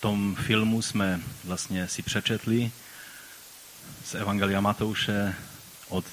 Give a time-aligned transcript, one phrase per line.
[0.00, 2.72] tom filmu jsme vlastně si přečetli
[4.04, 5.34] z Evangelia Matouše
[5.88, 6.04] od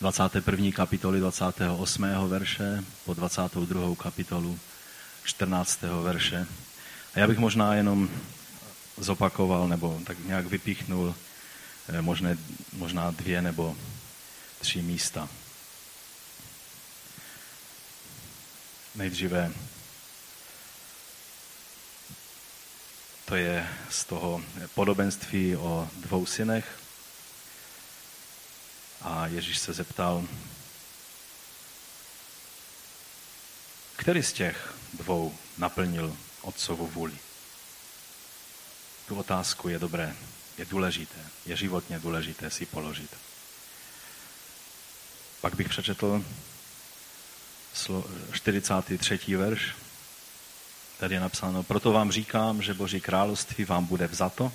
[0.00, 0.72] 21.
[0.72, 2.06] kapitoly 28.
[2.28, 3.96] verše po 22.
[3.96, 4.58] kapitolu
[5.24, 5.82] 14.
[6.02, 6.46] verše.
[7.14, 8.08] A já bych možná jenom
[8.96, 11.14] zopakoval nebo tak nějak vypíchnul
[11.88, 12.36] eh, možné,
[12.72, 13.76] možná dvě nebo
[14.60, 15.28] tři místa.
[18.94, 19.52] Nejdříve
[23.26, 24.42] to je z toho
[24.74, 26.78] podobenství o dvou synech.
[29.02, 30.24] A Ježíš se zeptal,
[33.96, 37.18] který z těch dvou naplnil otcovu vůli.
[39.08, 40.16] Tu otázku je dobré,
[40.58, 43.16] je důležité, je životně důležité si položit.
[45.40, 46.24] Pak bych přečetl
[48.32, 49.36] 43.
[49.36, 49.74] verš.
[50.98, 54.52] Tady je napsáno, proto vám říkám, že Boží království vám bude vzato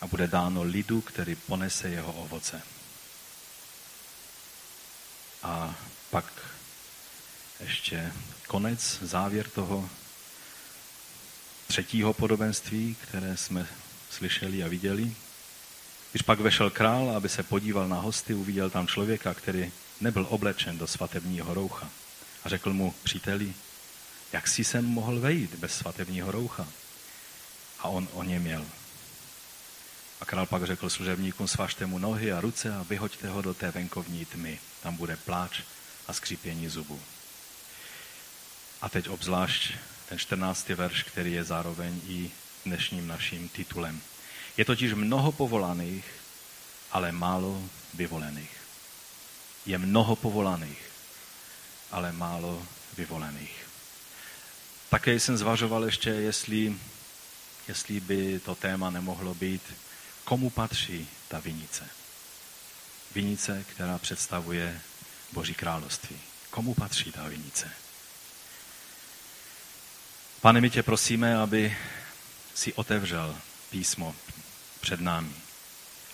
[0.00, 2.62] a bude dáno lidu, který ponese jeho ovoce.
[5.42, 5.74] A
[6.10, 6.24] pak
[7.60, 8.12] ještě
[8.46, 9.88] konec, závěr toho
[11.66, 13.66] třetího podobenství, které jsme
[14.10, 15.14] slyšeli a viděli.
[16.12, 20.78] Když pak vešel král, aby se podíval na hosty, uviděl tam člověka, který nebyl oblečen
[20.78, 21.90] do svatebního roucha.
[22.44, 23.54] A řekl mu, příteli,
[24.34, 26.66] jak si sem mohl vejít bez svatebního roucha?
[27.78, 28.66] A on o ně měl.
[30.20, 33.70] A král pak řekl služebníkům, svažte mu nohy a ruce a vyhoďte ho do té
[33.70, 34.58] venkovní tmy.
[34.82, 35.60] Tam bude pláč
[36.06, 37.00] a skřípění zubů.
[38.82, 39.72] A teď obzvlášť
[40.08, 40.68] ten 14.
[40.68, 42.30] verš, který je zároveň i
[42.66, 44.00] dnešním naším titulem.
[44.56, 46.04] Je totiž mnoho povolaných,
[46.92, 47.62] ale málo
[47.94, 48.56] vyvolených.
[49.66, 50.82] Je mnoho povolaných,
[51.90, 53.63] ale málo vyvolených.
[54.88, 56.76] Také jsem zvažoval ještě, jestli,
[57.68, 59.62] jestli by to téma nemohlo být,
[60.24, 61.88] komu patří ta vinice.
[63.14, 64.80] Vinice, která představuje
[65.32, 66.16] Boží království.
[66.50, 67.70] Komu patří ta vinice?
[70.40, 71.76] Pane, my tě prosíme, aby
[72.54, 73.36] si otevřel
[73.70, 74.14] písmo
[74.80, 75.34] před námi.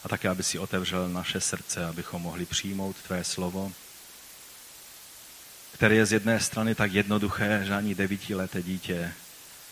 [0.05, 3.73] A také, aby si otevřel naše srdce, abychom mohli přijmout tvé slovo,
[5.81, 9.13] které je z jedné strany tak jednoduché, že ani devítileté dítě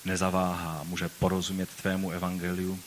[0.05, 2.81] nezaváhá, může porozumět tvému evangeliu.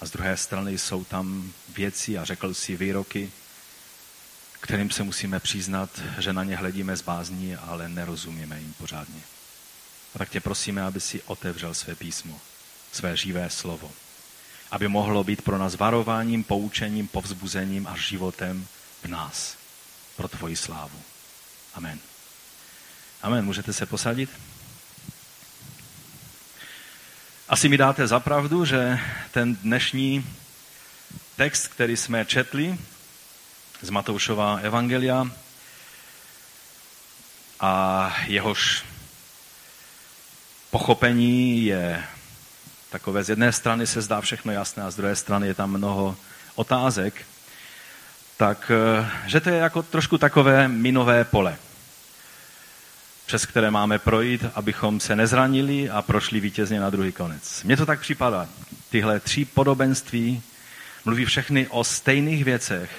[0.00, 3.32] A z druhé strany jsou tam věci a řekl si výroky,
[4.60, 9.20] kterým se musíme přiznat, že na ně hledíme z bázní, ale nerozumíme jim pořádně.
[10.14, 12.40] A tak tě prosíme, aby si otevřel své písmo,
[12.92, 13.92] své živé slovo.
[14.70, 18.66] Aby mohlo být pro nás varováním, poučením, povzbuzením a životem
[19.02, 19.56] v nás.
[20.16, 21.00] Pro tvoji slávu.
[21.74, 22.00] Amen.
[23.26, 23.44] Amen.
[23.44, 24.30] Můžete se posadit?
[27.48, 28.98] Asi mi dáte zapravdu, že
[29.30, 30.26] ten dnešní
[31.36, 32.78] text, který jsme četli
[33.82, 35.30] z Matoušova Evangelia
[37.60, 38.84] a jehož
[40.70, 42.04] pochopení je
[42.90, 46.16] takové, z jedné strany se zdá všechno jasné a z druhé strany je tam mnoho
[46.54, 47.26] otázek,
[48.36, 51.58] tak eh, že to je jako trošku takové minové pole,
[53.26, 57.62] přes které máme projít, abychom se nezranili a prošli vítězně na druhý konec.
[57.62, 58.48] Mně to tak připadá.
[58.90, 60.42] Tyhle tři podobenství
[61.04, 62.90] mluví všechny o stejných věcech,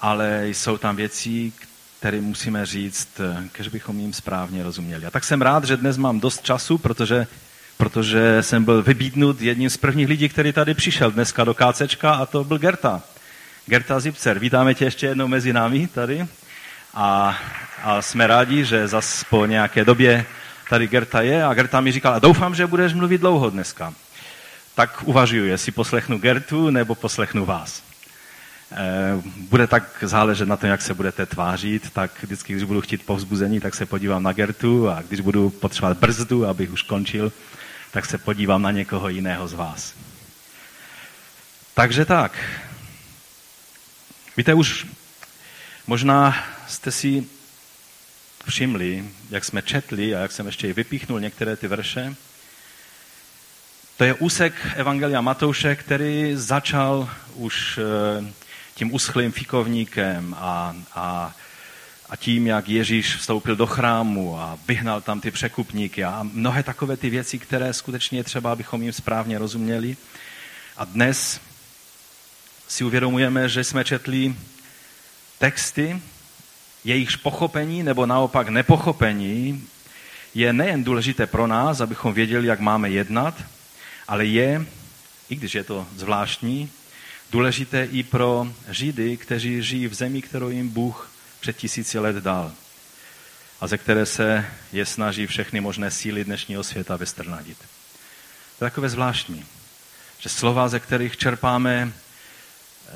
[0.00, 1.52] ale jsou tam věci,
[1.98, 3.20] který musíme říct,
[3.52, 5.06] kež bychom jim správně rozuměli.
[5.06, 7.26] A tak jsem rád, že dnes mám dost času, protože,
[7.76, 12.26] protože jsem byl vybídnut jedním z prvních lidí, který tady přišel dneska do KCčka a
[12.26, 13.02] to byl Gerta.
[13.66, 14.38] Gerta Zipcer.
[14.38, 16.26] Vítáme tě ještě jednou mezi námi tady.
[16.94, 17.38] A,
[17.82, 20.26] a jsme rádi, že zas po nějaké době
[20.70, 23.94] tady Gerta je a Gerta mi říkala, doufám, že budeš mluvit dlouho dneska.
[24.74, 27.82] Tak uvažuji, jestli poslechnu Gertu nebo poslechnu vás.
[28.72, 28.76] Eh,
[29.36, 33.60] bude tak záležet na tom, jak se budete tvářit, tak vždycky, když budu chtít povzbuzení,
[33.60, 37.32] tak se podívám na Gertu a když budu potřebovat brzdu, abych už končil,
[37.90, 39.94] tak se podívám na někoho jiného z vás.
[41.74, 42.38] Takže tak.
[44.36, 44.86] Víte, už
[45.86, 47.26] možná jste si
[48.46, 52.14] všimli, jak jsme četli a jak jsem ještě i vypíchnul některé ty verše.
[53.96, 58.32] To je úsek Evangelia Matouše, který začal už eh,
[58.74, 61.34] tím uschlým fikovníkem a, a,
[62.08, 66.96] a tím, jak Ježíš vstoupil do chrámu a vyhnal tam ty překupníky a mnohé takové
[66.96, 69.96] ty věci, které skutečně třeba, abychom jim správně rozuměli.
[70.76, 71.40] A dnes
[72.68, 74.34] si uvědomujeme, že jsme četli
[75.38, 76.02] texty,
[76.84, 79.68] jejichž pochopení nebo naopak nepochopení
[80.34, 83.44] je nejen důležité pro nás, abychom věděli, jak máme jednat,
[84.08, 84.66] ale je,
[85.28, 86.70] i když je to zvláštní,
[87.30, 92.52] důležité i pro Židy, kteří žijí v zemi, kterou jim Bůh před tisíci let dal
[93.62, 97.58] a ze které se je snaží všechny možné síly dnešního světa vystrnadit.
[98.58, 99.44] To je takové zvláštní,
[100.18, 101.92] že slova, ze kterých čerpáme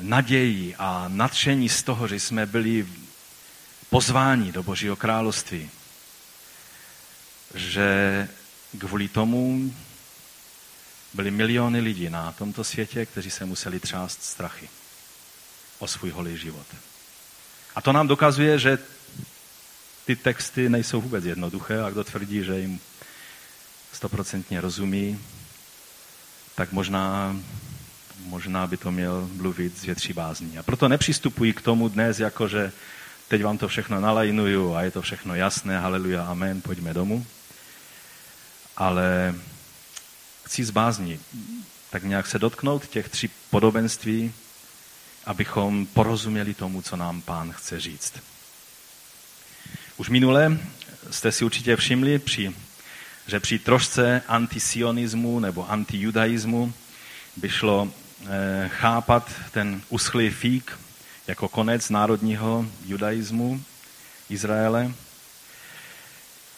[0.01, 2.85] naději a nadšení z toho, že jsme byli
[3.89, 5.69] pozváni do Božího království,
[7.53, 8.27] že
[8.79, 9.73] kvůli tomu
[11.13, 14.69] byly miliony lidí na tomto světě, kteří se museli třást strachy
[15.79, 16.67] o svůj holý život.
[17.75, 18.77] A to nám dokazuje, že
[20.05, 22.79] ty texty nejsou vůbec jednoduché a kdo tvrdí, že jim
[23.93, 25.19] stoprocentně rozumí,
[26.55, 27.35] tak možná,
[28.19, 30.57] možná by to měl mluvit z větší bázní.
[30.57, 32.71] A proto nepřistupují k tomu dnes jako, že
[33.27, 37.25] teď vám to všechno nalajnuju a je to všechno jasné, haleluja, amen, pojďme domů.
[38.77, 39.35] Ale
[40.43, 41.19] chci z bázní
[41.89, 44.33] tak nějak se dotknout těch tří podobenství,
[45.25, 48.13] abychom porozuměli tomu, co nám pán chce říct.
[49.97, 50.57] Už minule
[51.11, 52.55] jste si určitě všimli, při,
[53.27, 56.73] že při trošce antisionismu nebo antijudaismu
[57.35, 57.91] by šlo
[58.25, 60.79] e, chápat ten uschlý fík
[61.27, 63.63] jako konec národního judaismu
[64.29, 64.91] Izraele.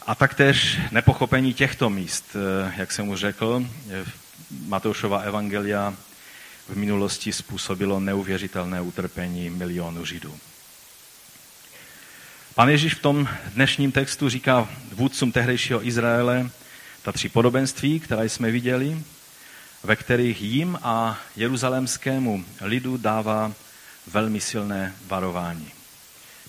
[0.06, 3.66] A taktéž nepochopení těchto míst, eh, jak jsem už řekl,
[4.66, 5.94] Matoušova evangelia
[6.69, 10.38] v minulosti způsobilo neuvěřitelné utrpení milionů Židů.
[12.56, 16.50] Pan Ježíš v tom dnešním textu říká vůdcům tehdejšího Izraele
[17.01, 19.04] ta tři podobenství, která jsme viděli,
[19.83, 23.54] ve kterých jim a jeruzalémskému lidu dává
[24.11, 25.71] velmi silné varování.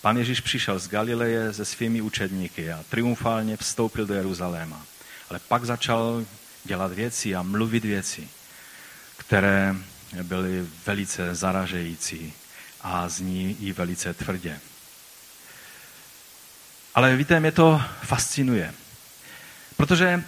[0.00, 4.86] Pan Ježíš přišel z Galileje se svými učedníky a triumfálně vstoupil do Jeruzaléma.
[5.30, 6.24] Ale pak začal
[6.64, 8.28] dělat věci a mluvit věci,
[9.16, 9.74] které
[10.22, 12.32] byly velice zaražející
[12.80, 14.60] a zní i velice tvrdě.
[16.94, 18.74] Ale víte, mě to fascinuje.
[19.76, 20.24] Protože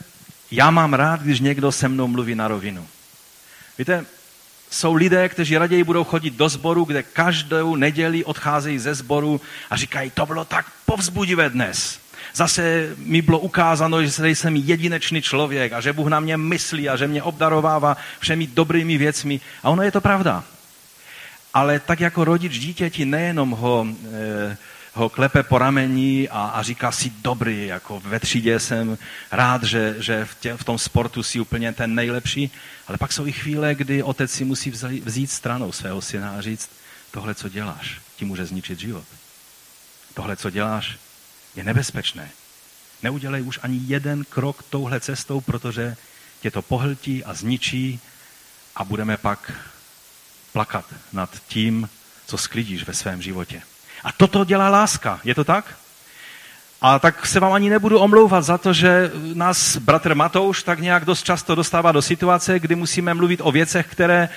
[0.51, 2.89] já mám rád, když někdo se mnou mluví na rovinu.
[3.79, 4.07] Víte,
[4.73, 9.41] jsou lidé, kteří raději budou chodit do sboru, kde každou neděli odcházejí ze sboru
[9.71, 12.01] a říkají, to bylo tak povzbudivé dnes.
[12.35, 16.97] Zase mi bylo ukázáno, že jsem jedinečný člověk a že Bůh na mě myslí a
[16.97, 19.41] že mě obdarovává všemi dobrými věcmi.
[19.63, 20.45] A ono je to pravda.
[21.55, 24.57] Ale tak jako rodič dítěti nejenom ho e,
[24.95, 28.99] ho klepe po ramení a, a říká si dobrý, jako ve třídě jsem
[29.31, 32.51] rád, že, že v, tě, v tom sportu si úplně ten nejlepší,
[32.87, 36.41] ale pak jsou i chvíle, kdy otec si musí vzít, vzít stranou svého syna a
[36.41, 36.71] říct,
[37.11, 39.05] tohle, co děláš, ti může zničit život.
[40.15, 40.99] Tohle, co děláš,
[41.57, 42.31] je nebezpečné.
[43.03, 45.97] Neudělej už ani jeden krok touhle cestou, protože
[46.41, 48.01] tě to pohltí a zničí
[48.77, 49.53] a budeme pak
[50.53, 51.89] plakat nad tím,
[52.27, 53.63] co sklidíš ve svém životě.
[54.05, 55.21] A toto dělá láska.
[55.25, 55.75] Je to tak?
[56.81, 61.05] A tak se vám ani nebudu omlouvat za to, že nás bratr Matouš tak nějak
[61.05, 64.29] dost často dostává do situace, kdy musíme mluvit o věcech, které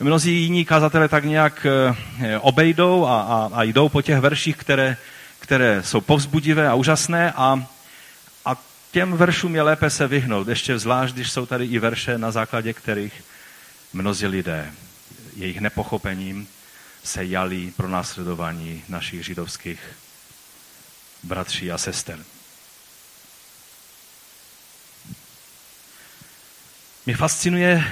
[0.00, 4.96] mnozí jiní kazatele tak nějak eh, obejdou a, a, a jdou po těch verších, které,
[5.38, 7.64] které jsou povzbudivé a úžasné a,
[8.44, 8.56] a
[8.92, 12.72] těm veršům je lépe se vyhnout, ještě zvlášť, když jsou tady i verše, na základě
[12.72, 13.24] kterých
[13.92, 14.70] mnozí lidé
[15.36, 16.48] jejich nepochopením
[17.04, 19.80] se jali pro následování našich židovských
[21.22, 22.24] bratří a sester.
[27.06, 27.84] Mě fascinuje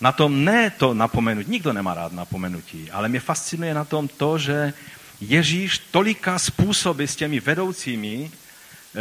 [0.00, 4.38] na tom ne to napomenutí, nikdo nemá rád napomenutí, ale mě fascinuje na tom to,
[4.38, 4.72] že
[5.20, 8.30] Ježíš tolika způsoby s těmi vedoucími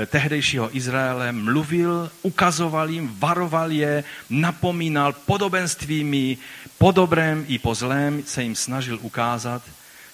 [0.05, 6.37] tehdejšího Izraele mluvil, ukazoval jim, varoval je, napomínal podobenstvími,
[6.77, 9.61] po dobrém i po zlém se jim snažil ukázat,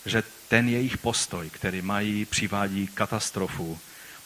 [0.05, 3.79] že ten jejich postoj, který mají, přivádí katastrofu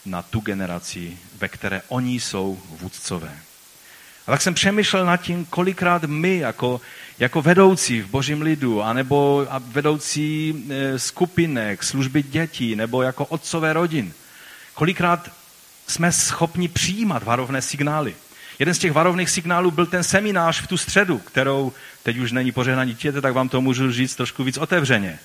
[0.06, 3.38] na tu generaci, ve které oni jsou vůdcové.
[4.26, 6.80] A tak jsem přemýšlel nad tím, kolikrát my jako,
[7.18, 14.12] jako vedoucí v božím lidu, anebo vedoucí e, skupinek, služby dětí, nebo jako otcové rodin,
[14.74, 15.30] kolikrát
[15.86, 18.14] jsme schopni přijímat varovné signály.
[18.58, 22.52] Jeden z těch varovných signálů byl ten seminář v tu středu, kterou teď už není
[22.52, 25.18] pořehnaní dítěte, tak vám to můžu říct trošku víc otevřeně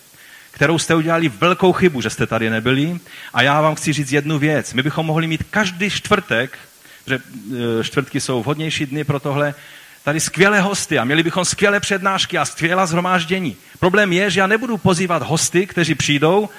[0.52, 3.00] kterou jste udělali velkou chybu, že jste tady nebyli.
[3.34, 4.74] A já vám chci říct jednu věc.
[4.74, 6.58] My bychom mohli mít každý čtvrtek,
[7.08, 7.20] že
[7.80, 9.54] e, čtvrtky jsou vhodnější dny pro tohle,
[10.04, 13.56] tady skvělé hosty a měli bychom skvělé přednášky a skvělá zhromáždění.
[13.80, 16.50] Problém je, že já nebudu pozývat hosty, kteří přijdou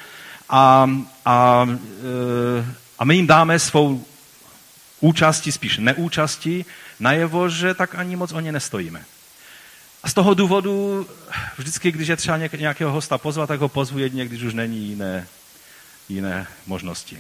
[0.49, 0.91] a,
[1.25, 2.65] a, e,
[3.03, 4.05] a my jim dáme svou
[5.01, 6.65] účasti, spíš neúčasti
[7.03, 9.05] najevo, že tak ani moc o ně nestojíme.
[10.03, 11.07] A z toho důvodu
[11.59, 15.27] vždycky, když je třeba nějakého hosta pozvat, tak ho pozvu jedině, když už není jiné,
[16.09, 17.19] jiné možnosti.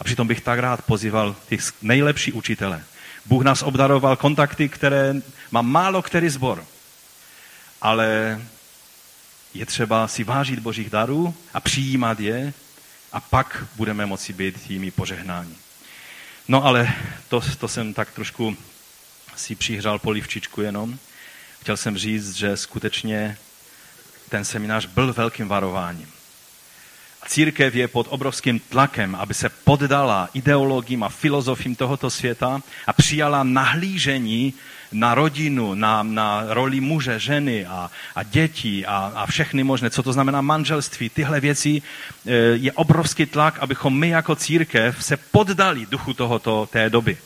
[0.00, 2.84] A přitom bych tak rád pozýval ty nejlepší učitele.
[3.26, 5.14] Bůh nás obdaroval kontakty, které
[5.50, 6.64] má málo který zbor.
[7.82, 8.40] Ale
[9.54, 12.52] je třeba si vážit božích darů a přijímat je
[13.14, 15.54] a pak budeme moci být jimi požehnáni.
[16.48, 16.92] No ale
[17.28, 18.56] to, to jsem tak trošku
[19.36, 20.98] si přihřál polivčičku jenom.
[21.60, 23.36] Chtěl jsem říct, že skutečně
[24.28, 26.08] ten seminář byl velkým varováním.
[27.26, 33.44] Církev je pod obrovským tlakem, aby se poddala ideologiím a filozofím tohoto světa a přijala
[33.44, 34.54] nahlížení
[34.94, 40.02] na rodinu, na, na roli muže, ženy a, a dětí a, a všechny možné, co
[40.02, 41.82] to znamená manželství, tyhle věci,
[42.26, 47.16] e, je obrovský tlak, abychom my jako církev se poddali duchu tohoto té doby.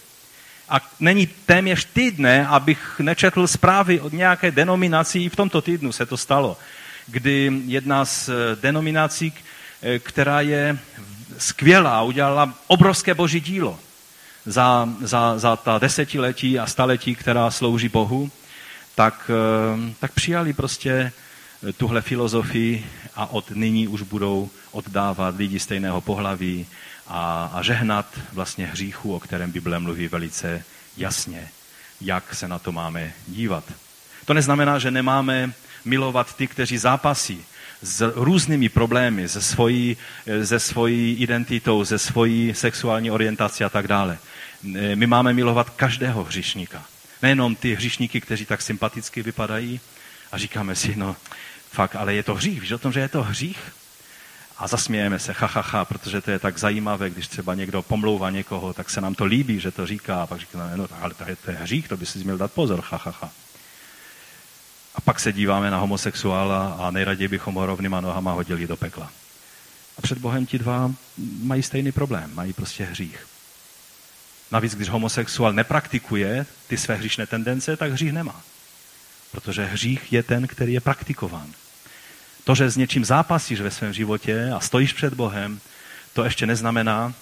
[0.69, 6.07] A není téměř týdne, abych nečetl zprávy od nějaké denominací, i v tomto týdnu se
[6.07, 6.57] to stalo,
[7.07, 9.33] kdy jedna z denominací,
[9.83, 10.79] e, která je
[11.39, 13.79] skvělá, udělala obrovské boží dílo
[14.47, 18.31] za, za, za ta desetiletí a staletí, která slouží Bohu,
[18.95, 21.13] tak, e, tak přijali prostě
[21.77, 26.67] tuhle filozofii a od nyní už budou oddávat lidi stejného pohlaví
[27.07, 30.65] a, a žehnat vlastně hříchu, o kterém Bible mluví velice
[30.97, 31.49] jasně,
[32.01, 33.65] jak se na to máme dívat.
[34.25, 35.53] To neznamená, že nemáme
[35.85, 37.45] milovat ty, kteří zápasí
[37.83, 39.97] s různými problémy, se svojí,
[40.45, 44.19] se svojí identitou, se svojí sexuální orientací a tak dále.
[44.95, 46.85] My máme milovat každého hřišníka.
[47.23, 49.81] Nejenom ty hřišníky, kteří tak sympaticky vypadají
[50.33, 51.17] a říkáme si, no
[51.71, 52.61] fakt, ale je to hřích.
[52.61, 53.59] Víš o tom, že je to hřích?
[54.59, 58.31] a zasmějeme se, ha, ha, ha, protože to je tak zajímavé, když třeba někdo pomlouvá
[58.31, 61.25] někoho, tak se nám to líbí, že to říká, a pak říkáme, no ale to
[61.29, 63.31] je, to je hřích, to by si měl dát pozor, ha, ha, ha.
[65.09, 69.11] Pak se díváme na homosexuála a nejraději bychom ho rovnýma nohama hodili do pekla.
[69.99, 70.93] A před Bohem ti dva
[71.43, 73.27] mají stejný problém, mají prostě hřích.
[74.51, 78.41] Navíc, když homosexuál nepraktikuje ty své hříšné tendence, tak hřích nemá.
[79.33, 81.53] Protože hřích je ten, který je praktikován.
[82.45, 85.61] To, že s něčím zápasíš ve svém životě a stojíš před Bohem,
[86.13, 87.15] to ještě neznamená,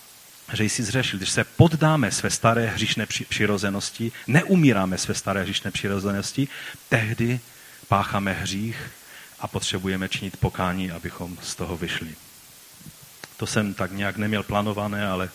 [0.52, 1.18] že jsi zřešil.
[1.18, 6.48] Když se poddáme své staré hříšné přirozenosti, neumíráme své staré hříšné přirozenosti,
[6.88, 7.40] tehdy
[7.88, 8.90] pácháme hřích
[9.40, 12.14] a potřebujeme činit pokání, abychom z toho vyšli.
[13.36, 15.30] To jsem tak nějak neměl plánované, ale,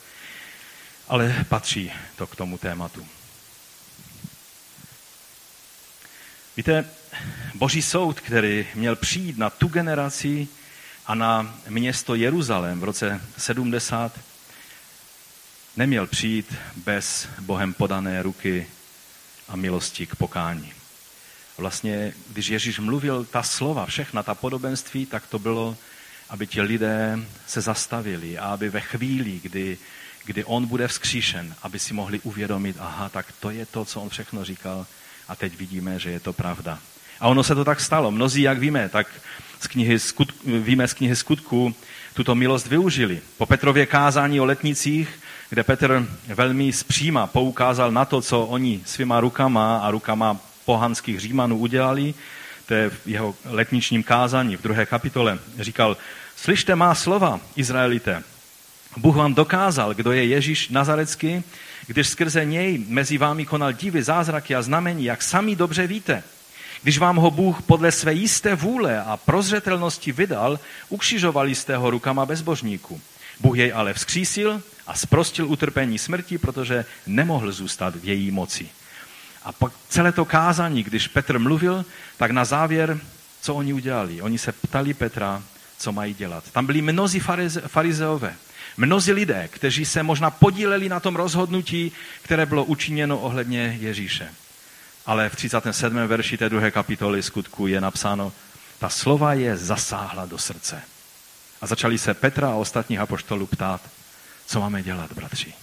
[1.08, 3.08] ale patří to k tomu tématu.
[6.58, 6.90] Víte,
[7.56, 10.48] boží soud, který měl přijít na tu generaci
[11.08, 14.20] a na město Jeruzalém v roce 70,
[15.78, 18.68] neměl přijít bez Bohem podané ruky
[19.48, 20.81] a milosti k pokání.
[21.58, 25.78] Vlastně, když Ježíš mluvil ta slova, všechna ta podobenství, tak to bylo,
[26.30, 29.78] aby ti lidé se zastavili a aby ve chvíli, kdy,
[30.26, 34.10] kdy on bude vzkříšen, aby si mohli uvědomit, aha, tak to je to, co on
[34.10, 34.86] všechno říkal
[35.28, 36.80] a teď vidíme, že je to pravda.
[37.20, 38.12] A ono se to tak stalo.
[38.12, 39.08] Mnozí, jak víme, tak
[39.60, 41.76] z knihy skutku, víme z knihy skutku,
[42.14, 43.22] tuto milost využili.
[43.38, 49.20] Po Petrově kázání o letnicích, kde Petr velmi zpříma poukázal na to, co oni svýma
[49.20, 52.14] rukama a rukama pohanských římanů udělali,
[52.66, 55.98] to je v jeho letničním kázání v druhé kapitole, říkal,
[56.36, 58.24] slyšte má slova, Izraelité,
[58.98, 61.44] Bůh vám dokázal, kdo je Ježíš Nazarecký,
[61.88, 66.24] když skrze něj mezi vámi konal divy, zázraky a znamení, jak sami dobře víte.
[66.84, 72.26] Když vám ho Bůh podle své jisté vůle a prozřetelnosti vydal, ukřižovali jste ho rukama
[72.26, 73.02] bezbožníků.
[73.40, 78.70] Bůh jej ale vzkřísil a zprostil utrpení smrti, protože nemohl zůstat v její moci.
[79.44, 81.86] A pak celé to kázání, když Petr mluvil,
[82.18, 83.00] tak na závěr,
[83.42, 84.22] co oni udělali?
[84.22, 85.44] Oni se ptali Petra,
[85.78, 86.52] co mají dělat.
[86.52, 88.36] Tam byli mnozí farize, farizeové,
[88.78, 94.30] mnozí lidé, kteří se možná podíleli na tom rozhodnutí, které bylo učiněno ohledně Ježíše
[95.06, 96.08] ale v 37.
[96.08, 98.34] verši té druhé kapitoly skutku je napsáno,
[98.80, 100.82] ta slova je zasáhla do srdce.
[101.62, 103.82] A začali se Petra a ostatních apoštolů ptát,
[104.46, 105.54] co máme dělat, bratři.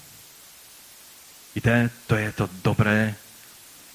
[1.54, 3.14] Víte, to je to dobré,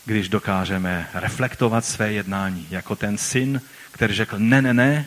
[0.05, 5.05] když dokážeme reflektovat své jednání, jako ten syn, který řekl ne, ne, ne,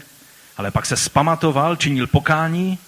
[0.57, 2.79] ale pak se spamatoval, činil pokání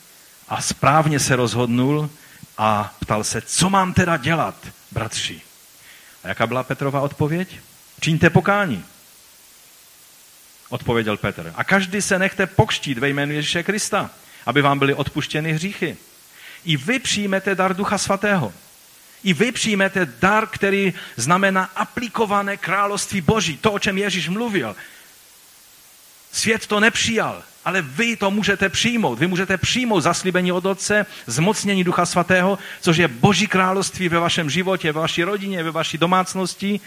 [0.48, 2.10] a správně se rozhodnul
[2.58, 4.54] a ptal se, co mám teda dělat,
[4.90, 5.40] bratři.
[6.24, 7.60] A jaká byla Petrova odpověď?
[8.00, 8.84] Čiňte pokání.
[10.68, 11.52] Odpověděl Petr.
[11.56, 14.10] A každý se nechte pokštít ve jménu Ježíše Krista,
[14.46, 15.96] aby vám byly odpuštěny hříchy.
[16.64, 18.52] I vy přijmete dar Ducha Svatého.
[19.24, 23.56] I vy přijmete dar, který znamená aplikované království Boží.
[23.56, 24.76] To, o čem Ježíš mluvil.
[26.32, 29.18] Svět to nepřijal, ale vy to můžete přijmout.
[29.18, 34.50] Vy můžete přijmout zaslíbení od Otce, zmocnění Ducha Svatého, což je Boží království ve vašem
[34.50, 36.80] životě, ve vaší rodině, ve vaší domácnosti.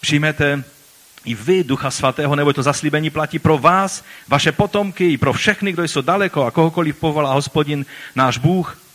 [0.00, 0.64] Přijmete
[1.24, 5.72] i vy Ducha Svatého, nebo to zaslíbení platí pro vás, vaše potomky, i pro všechny,
[5.72, 8.85] kdo jsou daleko a kohokoliv povolá hospodin, náš Bůh.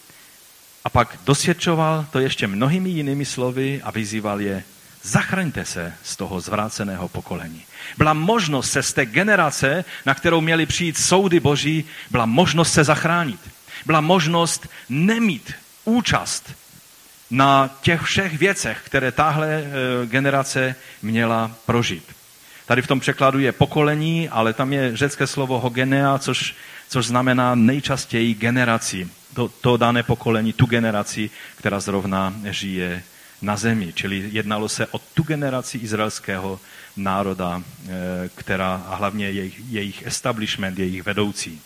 [0.83, 4.63] A pak dosvědčoval to ještě mnohými jinými slovy a vyzýval je,
[5.03, 7.63] zachraňte se z toho zvráceného pokolení.
[7.97, 12.83] Byla možnost se z té generace, na kterou měli přijít soudy boží, byla možnost se
[12.83, 13.39] zachránit.
[13.85, 15.53] Byla možnost nemít
[15.85, 16.53] účast
[17.31, 22.03] na těch všech věcech, které tahle eh, generace měla prožít.
[22.65, 26.55] Tady v tom překladu je pokolení, ale tam je řecké slovo hogenea, což,
[26.89, 29.09] což znamená nejčastěji generaci.
[29.33, 33.03] To, to dané pokolení, tu generaci, která zrovna žije
[33.41, 33.93] na zemi.
[33.93, 36.59] Čili jednalo se o tu generaci izraelského
[36.97, 37.89] národa, eh,
[38.35, 41.61] která a hlavně jejich, jejich establishment, jejich vedoucí.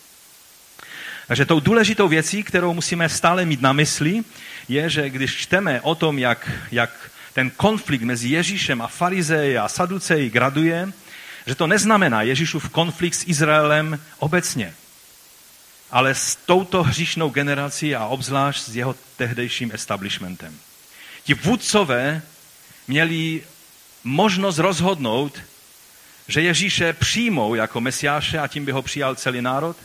[1.26, 4.22] Takže tou důležitou věcí, kterou musíme stále mít na mysli,
[4.68, 9.68] je, že když čteme o tom, jak, jak ten konflikt mezi Ježíšem a farizeji a
[9.68, 10.92] saduceji graduje,
[11.46, 14.74] že to neznamená Ježíšův konflikt s Izraelem obecně,
[15.90, 20.58] ale s touto hříšnou generací a obzvlášť s jeho tehdejším establishmentem.
[21.24, 22.22] Ti vůdcové
[22.88, 23.42] měli
[24.04, 25.38] možnost rozhodnout,
[26.28, 29.76] že Ježíše přijmou jako mesiáše a tím by ho přijal celý národ,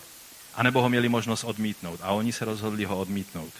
[0.55, 1.99] anebo ho měli možnost odmítnout.
[2.03, 3.53] A oni se rozhodli ho odmítnout.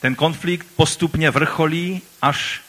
[0.00, 2.60] Ten konflikt postupně vrcholí až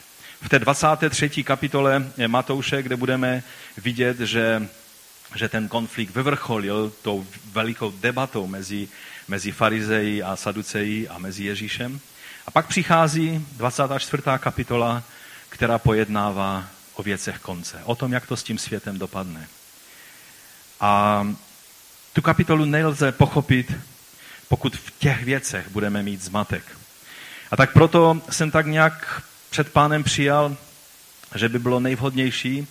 [0.42, 1.44] v té 23.
[1.44, 3.42] kapitole Matouše, kde budeme
[3.76, 4.68] vidět, že,
[5.34, 8.88] že ten konflikt vyvrcholil tou velikou debatou mezi,
[9.28, 12.00] mezi farizeji a saduceji a mezi Ježíšem.
[12.46, 14.22] A pak přichází 24.
[14.38, 15.02] kapitola,
[15.48, 16.64] která pojednává
[16.94, 19.48] o věcech konce, o tom, jak to s tím světem dopadne.
[20.80, 21.26] A
[22.12, 23.72] tu kapitolu nelze pochopit,
[24.48, 26.64] pokud v těch věcech budeme mít zmatek.
[27.50, 30.56] A tak proto jsem tak nějak před pánem přijal,
[31.34, 32.66] že by bylo nejvhodnější,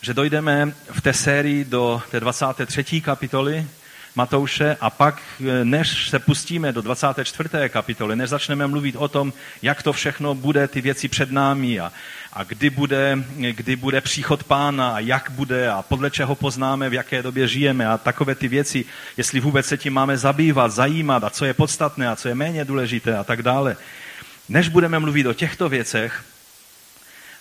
[0.00, 3.00] že dojdeme v té sérii do té 23.
[3.00, 3.66] kapitoly
[4.14, 5.22] Matouše a pak,
[5.64, 7.48] než se pustíme do 24.
[7.68, 9.32] kapitoly, než začneme mluvit o tom,
[9.62, 11.92] jak to všechno bude, ty věci před námi a,
[12.32, 16.94] a kdy, bude, kdy bude příchod pána a jak bude a podle čeho poznáme, v
[16.94, 18.84] jaké době žijeme a takové ty věci,
[19.16, 22.64] jestli vůbec se tím máme zabývat, zajímat a co je podstatné a co je méně
[22.64, 23.76] důležité a tak dále.
[24.48, 26.24] Než budeme mluvit o těchto věcech,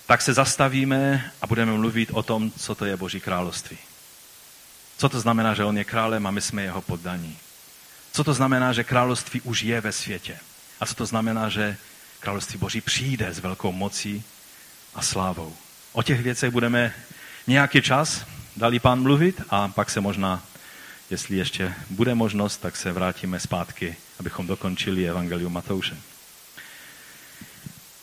[0.08, 3.78] tak se zastavíme a budeme mluvit o tom, co to je Boží království.
[4.98, 7.38] Co to znamená, že on je králem a my jsme jeho poddaní?
[8.12, 10.38] Co to znamená, že království už je ve světě?
[10.80, 11.78] A co to znamená, že
[12.20, 14.24] království Boží přijde s velkou mocí
[14.96, 15.56] a slávou?
[15.94, 16.94] O těch věcech budeme
[17.48, 18.26] nějaký čas,
[18.58, 20.44] dali pán mluvit a pak se možná,
[21.10, 25.98] jestli ještě bude možnost, tak se vrátíme zpátky, abychom dokončili Evangelium Matouše.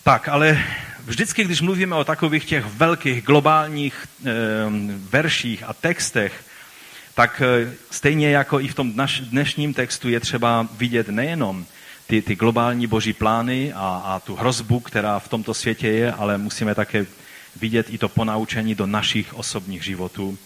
[0.02, 0.64] Tak, ale
[1.04, 4.06] vždycky, když mluvíme o takových těch velkých globálních
[5.10, 6.44] verších a textech,
[7.14, 11.66] tak e, stejně jako i v tom dnešním textu je třeba vidět nejenom
[12.06, 16.38] ty, ty globální boží plány a, a tu hrozbu, která v tomto světě je, ale
[16.38, 17.06] musíme také
[17.56, 20.38] vidět i to ponaučení do našich osobních životů.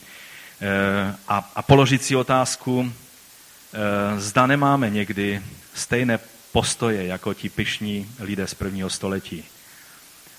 [0.60, 5.42] E, a, a položit si otázku, e, zda nemáme někdy
[5.74, 6.18] stejné
[6.52, 9.44] postoje jako ti pyšní lidé z prvního století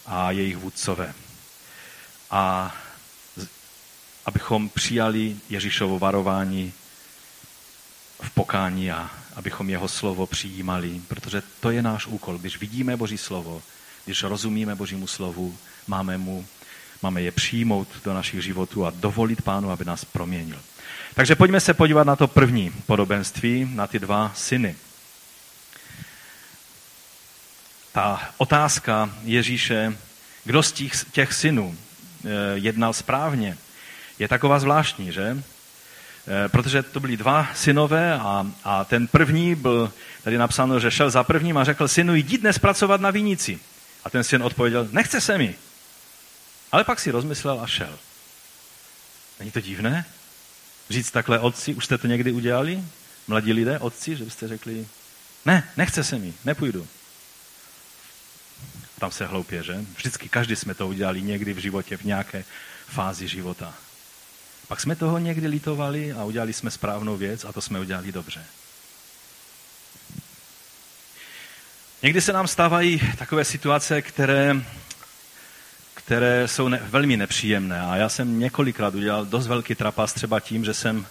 [0.10, 1.14] a jejich vůdcové.
[2.32, 2.76] A
[4.26, 6.74] abychom přijali Ježíšovo varování
[8.22, 12.38] v pokání a abychom jeho slovo přijímali, protože to je náš úkol.
[12.38, 13.62] Když vidíme Boží slovo,
[14.06, 16.46] když rozumíme Božímu slovu, máme, mu,
[17.02, 20.62] máme je přijmout do našich životů a dovolit Pánu, aby nás proměnil.
[21.14, 24.76] Takže pojďme se podívat na to první podobenství, na ty dva syny
[27.92, 29.98] ta otázka Ježíše,
[30.44, 33.58] kdo z těch, těch synů eh, jednal správně,
[34.20, 35.44] je taková zvláštní, že?
[36.28, 41.10] Eh, protože to byli dva synové a, a ten první byl, tady napsáno, že šel
[41.10, 43.60] za prvním a řekl, synu, jdi dnes pracovat na vinici.
[44.04, 45.56] A ten syn odpověděl, nechce se mi.
[46.72, 48.00] Ale pak si rozmyslel a šel.
[49.40, 50.06] Není to divné?
[50.90, 52.84] Říct takhle otci, už jste to někdy udělali?
[53.28, 54.88] Mladí lidé, otci, že byste řekli,
[55.46, 56.88] ne, nechce se mi, nepůjdu.
[59.00, 59.86] Tam se hloupě, že?
[59.98, 62.44] Vždycky každý jsme to udělali někdy v životě, v nějaké
[62.88, 63.74] fázi života.
[64.68, 68.46] Pak jsme toho někdy litovali a udělali jsme správnou věc a to jsme udělali dobře.
[72.04, 74.56] Někdy se nám stávají takové situace, které,
[75.94, 77.82] které jsou ne, velmi nepříjemné.
[77.82, 81.06] A já jsem několikrát udělal dost velký trapas třeba tím, že jsem,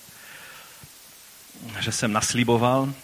[1.80, 2.94] že jsem nasliboval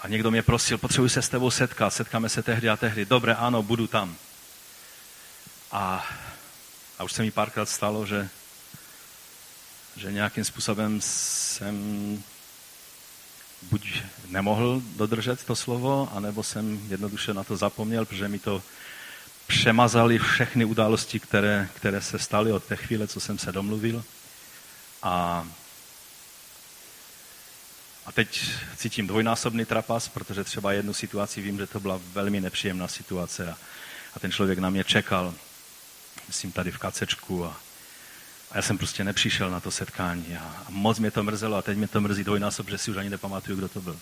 [0.00, 3.04] a někdo mě prosil, potřebuji se s tebou setkat, setkáme se tehdy a tehdy.
[3.04, 4.16] Dobré, ano, budu tam.
[5.72, 6.06] A,
[6.98, 8.28] a už se mi párkrát stalo, že,
[9.96, 12.24] že nějakým způsobem jsem
[13.62, 18.62] buď nemohl dodržet to slovo, anebo jsem jednoduše na to zapomněl, protože mi to
[19.46, 24.04] přemazali všechny události, které, které se staly od té chvíle, co jsem se domluvil.
[25.02, 25.46] A,
[28.08, 32.88] a teď cítím dvojnásobný trapas, protože třeba jednu situaci vím, že to byla velmi nepříjemná
[32.88, 33.58] situace a,
[34.14, 35.34] a ten člověk na mě čekal,
[36.26, 37.60] myslím tady v kacečku a,
[38.50, 41.62] a já jsem prostě nepřišel na to setkání a, a moc mě to mrzelo a
[41.62, 44.00] teď mě to mrzí dvojnásob, že si už ani nepamatuju, kdo to byl.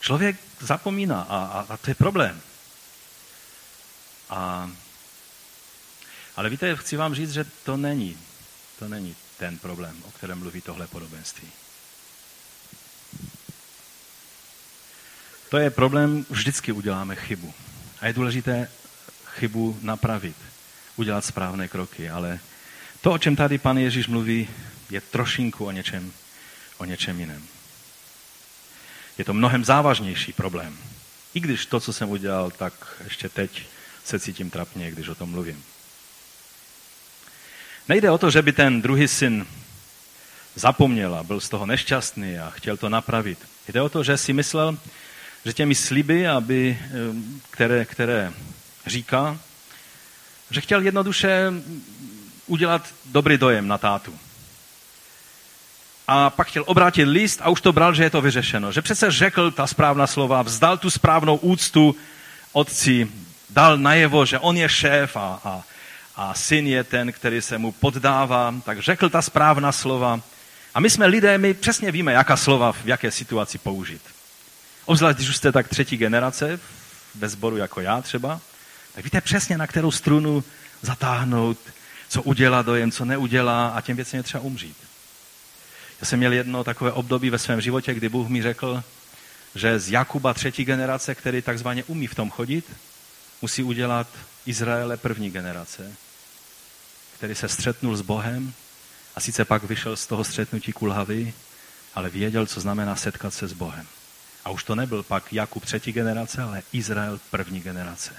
[0.00, 2.40] Člověk zapomíná a, a, a to je problém.
[4.30, 4.70] A,
[6.36, 8.18] ale víte, chci vám říct, že to není,
[8.78, 11.52] to není ten problém, o kterém mluví tohle podobenství.
[15.54, 17.54] To je problém, vždycky uděláme chybu.
[18.00, 18.68] A je důležité
[19.26, 20.36] chybu napravit
[20.96, 22.10] udělat správné kroky.
[22.10, 22.38] Ale
[23.00, 24.48] to, o čem tady pan Ježíš mluví,
[24.90, 26.12] je trošinku o něčem,
[26.78, 27.42] o něčem jiném.
[29.18, 30.78] Je to mnohem závažnější problém.
[31.34, 32.72] I když to, co jsem udělal, tak
[33.04, 33.66] ještě teď
[34.04, 35.64] se cítím trapně, když o tom mluvím.
[37.88, 39.46] Nejde o to, že by ten druhý syn
[40.54, 43.38] zapomněl a byl z toho nešťastný a chtěl to napravit.
[43.68, 44.78] Jde o to, že si myslel,
[45.44, 46.78] že těmi sliby, aby,
[47.50, 48.32] které, které
[48.86, 49.38] říká,
[50.50, 51.52] že chtěl jednoduše
[52.46, 54.18] udělat dobrý dojem na tátu.
[56.08, 58.72] A pak chtěl obrátit list a už to bral, že je to vyřešeno.
[58.72, 61.96] Že přece řekl ta správná slova, vzdal tu správnou úctu
[62.52, 63.08] otci,
[63.50, 65.62] dal najevo, že on je šéf a, a,
[66.16, 70.20] a syn je ten, který se mu poddává, tak řekl ta správná slova.
[70.74, 74.02] A my jsme lidé, my přesně víme, jaká slova v jaké situaci použít.
[74.86, 76.60] Obzvlášť, když už jste tak třetí generace,
[77.14, 78.40] ve sboru jako já třeba,
[78.94, 80.44] tak víte přesně, na kterou strunu
[80.82, 81.58] zatáhnout,
[82.08, 84.76] co udělá dojem, co neudělá a těm věcem je třeba umřít.
[86.00, 88.82] Já jsem měl jedno takové období ve svém životě, kdy Bůh mi řekl,
[89.54, 92.64] že z Jakuba třetí generace, který takzvaně umí v tom chodit,
[93.42, 94.06] musí udělat
[94.46, 95.92] Izraele první generace,
[97.16, 98.52] který se střetnul s Bohem
[99.16, 101.34] a sice pak vyšel z toho střetnutí kulhavy,
[101.94, 103.86] ale věděl, co znamená setkat se s Bohem.
[104.44, 108.16] A už to nebyl pak Jakub třetí generace, ale Izrael první generace.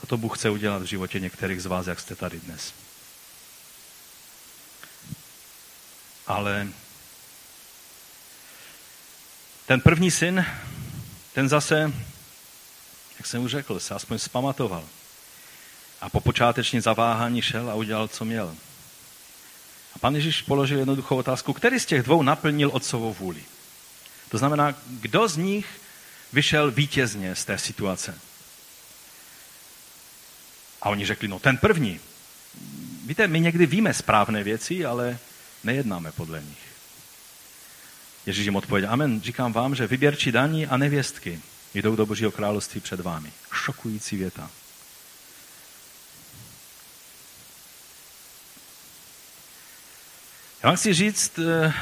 [0.00, 2.74] Toto Bůh chce udělat v životě některých z vás, jak jste tady dnes.
[6.26, 6.68] Ale
[9.66, 10.46] ten první syn,
[11.32, 11.92] ten zase,
[13.18, 14.84] jak jsem už řekl, se aspoň zpamatoval.
[16.00, 18.56] A po počáteční zaváhání šel a udělal, co měl.
[19.98, 23.42] A pan Ježíš položil jednoduchou otázku, který z těch dvou naplnil otcovou vůli.
[24.28, 25.66] To znamená, kdo z nich
[26.32, 28.18] vyšel vítězně z té situace.
[30.82, 32.00] A oni řekli, no ten první.
[33.06, 35.18] Víte, my někdy víme správné věci, ale
[35.64, 36.68] nejednáme podle nich.
[38.26, 41.40] Ježíš jim odpověděl, amen, říkám vám, že vyběrči daní a nevěstky
[41.74, 43.32] jdou do Božího království před vámi.
[43.52, 44.50] Šokující věta.
[50.62, 51.72] Já vám chci říct, eh,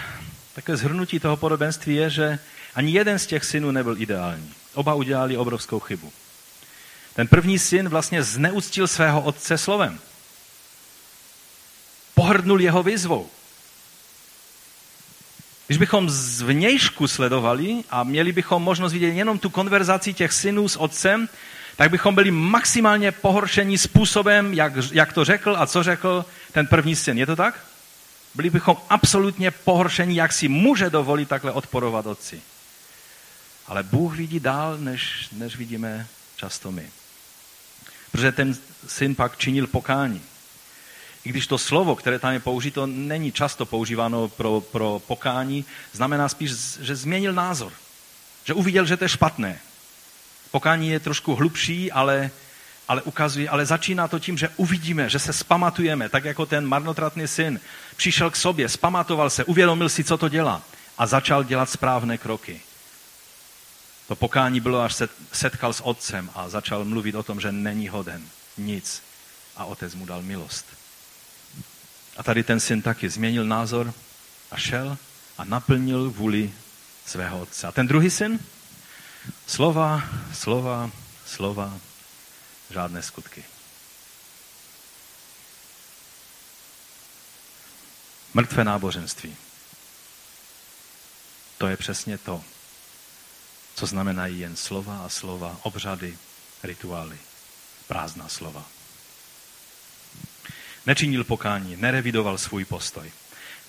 [0.55, 2.39] také zhrnutí toho podobenství je, že
[2.75, 4.55] ani jeden z těch synů nebyl ideální.
[4.75, 6.13] Oba udělali obrovskou chybu.
[7.15, 9.99] Ten první syn vlastně zneuctil svého otce slovem.
[12.15, 13.31] Pohrdnul jeho výzvou.
[15.67, 20.69] Když bychom z vnějšku sledovali a měli bychom možnost vidět jenom tu konverzaci těch synů
[20.69, 21.29] s otcem,
[21.77, 26.97] tak bychom byli maximálně pohoršení způsobem, jak, jak to řekl a co řekl ten první
[26.97, 27.19] syn.
[27.19, 27.65] Je to tak?
[28.37, 32.43] Byli bychom absolutně pohoršení, jak si může dovolit takhle odporovat otci.
[33.67, 36.91] Ale Bůh vidí dál, než, než vidíme často my
[38.17, 40.23] protože ten syn pak činil pokání.
[41.25, 46.29] I když to slovo, které tam je použito, není často používáno pro, pro pokání, znamená
[46.29, 47.73] spíš, že změnil názor.
[48.45, 49.61] Že uviděl, že to je špatné.
[50.51, 52.31] Pokání je trošku hlubší, ale,
[52.89, 57.29] ale ukazuje, ale začíná to tím, že uvidíme, že se spamatujeme, tak jako ten marnotratný
[57.29, 57.61] syn
[57.97, 60.63] přišel k sobě, spamatoval se, uvědomil si, co to dělá
[60.99, 62.61] a začal dělat správné kroky.
[64.09, 67.89] To pokání bylo, až se setkal s otcem a začal mluvit o tom, že není
[67.89, 68.23] hoden
[68.59, 69.03] nic.
[69.57, 70.67] A otec mu dal milost.
[72.17, 73.95] A tady ten syn taky změnil názor
[74.51, 74.99] a šel
[75.39, 76.53] a naplnil vůli
[77.07, 77.67] svého otce.
[77.67, 78.39] A ten druhý syn?
[79.47, 80.91] Slova, slova,
[81.27, 81.75] slova,
[82.71, 83.45] žádné skutky.
[88.35, 89.37] Mrtvé náboženství.
[91.59, 92.45] To je přesně to,
[93.75, 96.19] co znamenají jen slova a slova, obřady,
[96.63, 97.19] rituály,
[97.89, 98.65] prázdná slova.
[100.87, 103.13] Nečinil pokání, nerevidoval svůj postoj,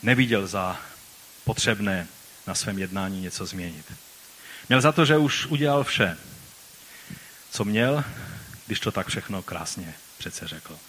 [0.03, 0.81] neviděl za
[1.43, 2.07] potřebné
[2.47, 3.93] na svém jednání něco změnit.
[4.69, 6.17] Měl za to, že už udělal vše,
[7.51, 8.03] co měl,
[8.67, 10.79] když to tak všechno krásně přece řekl.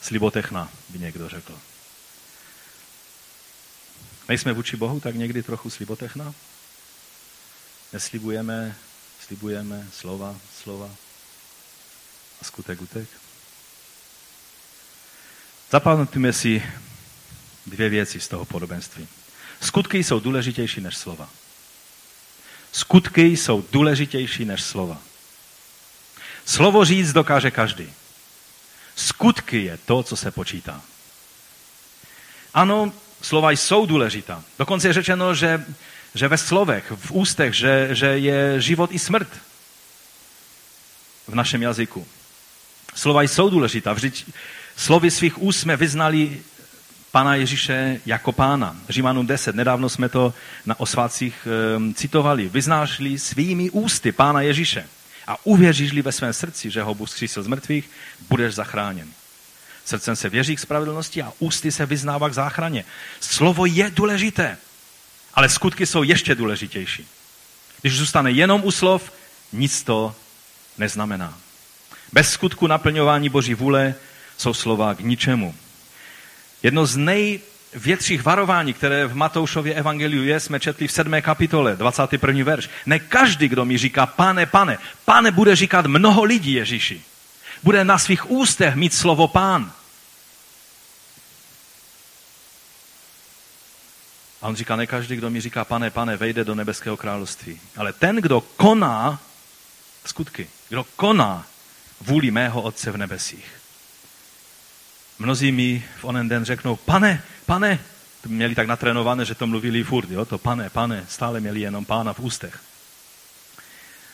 [0.00, 1.60] Slibotechna, by někdo řekl.
[4.28, 6.34] Nejsme vůči Bohu tak někdy trochu slibotechna?
[7.92, 8.76] Neslibujeme,
[9.26, 10.90] slibujeme slova, slova
[12.40, 13.08] a skutek utek?
[15.70, 16.62] Zapamatujme si
[17.66, 19.08] dvě věci z toho podobenství.
[19.60, 21.30] Skutky jsou důležitější než slova.
[22.72, 25.02] Skutky jsou důležitější než slova.
[26.46, 27.92] Slovo říct dokáže každý.
[28.96, 30.80] Skutky je to, co se počítá.
[32.54, 34.42] Ano, slova jsou důležitá.
[34.58, 35.64] Dokonce je řečeno, že,
[36.14, 39.28] že ve slovech, v ústech, že, že je život i smrt
[41.28, 42.06] v našem jazyku.
[42.94, 43.92] Slova jsou důležitá.
[43.92, 44.26] Vždyť
[44.76, 46.42] slovy svých úst jsme vyznali
[47.12, 48.76] Pána Ježíše jako pána.
[48.88, 50.34] Římanům 10, nedávno jsme to
[50.66, 52.48] na osvácích um, citovali.
[52.48, 54.88] Vyznášli svými ústy Pána Ježíše
[55.26, 57.90] a uvěříš-li ve svém srdci, že ho Bůh zkřísil z mrtvých,
[58.28, 59.08] budeš zachráněn.
[59.84, 62.84] Srdcem se věří k spravedlnosti a ústy se vyznává k záchraně.
[63.20, 64.58] Slovo je důležité,
[65.34, 67.06] ale skutky jsou ještě důležitější.
[67.80, 69.12] Když zůstane jenom u slov,
[69.52, 70.16] nic to
[70.78, 71.38] neznamená.
[72.12, 73.94] Bez skutku naplňování Boží vůle
[74.36, 75.54] jsou slova k ničemu.
[76.62, 76.96] Jedno z
[77.76, 81.22] největších varování, které v Matoušově evangeliu je, jsme četli v 7.
[81.22, 82.44] kapitole, 21.
[82.44, 82.70] verš.
[82.86, 87.02] Ne každý, kdo mi říká, pane, pane, pane bude říkat mnoho lidí Ježíši.
[87.62, 89.72] Bude na svých ústech mít slovo pán.
[94.42, 97.60] A on říká, ne každý, kdo mi říká, pane, pane, vejde do nebeského království.
[97.76, 99.20] Ale ten, kdo koná
[100.06, 101.46] skutky, kdo koná
[102.00, 103.55] vůli mého Otce v nebesích.
[105.18, 107.78] Mnozí mi v onen den řeknou, pane, pane,
[108.22, 111.84] to měli tak natrénované, že to mluvili furt, jo, to pane, pane, stále měli jenom
[111.84, 112.60] pána v ústech.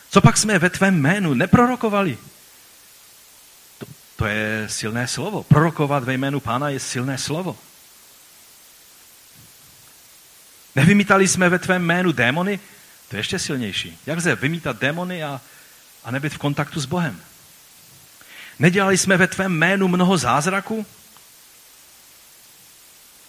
[0.09, 2.17] Co pak jsme ve tvém jménu neprorokovali?
[3.77, 3.85] To,
[4.15, 5.43] to je silné slovo.
[5.43, 7.57] Prorokovat ve jménu pána je silné slovo.
[10.75, 12.59] Nevymítali jsme ve tvém jménu démony?
[13.09, 13.99] To je ještě silnější.
[14.05, 15.41] Jak lze vymítat démony a,
[16.03, 17.21] a nebyt v kontaktu s Bohem?
[18.59, 20.85] Nedělali jsme ve tvém jménu mnoho zázraků?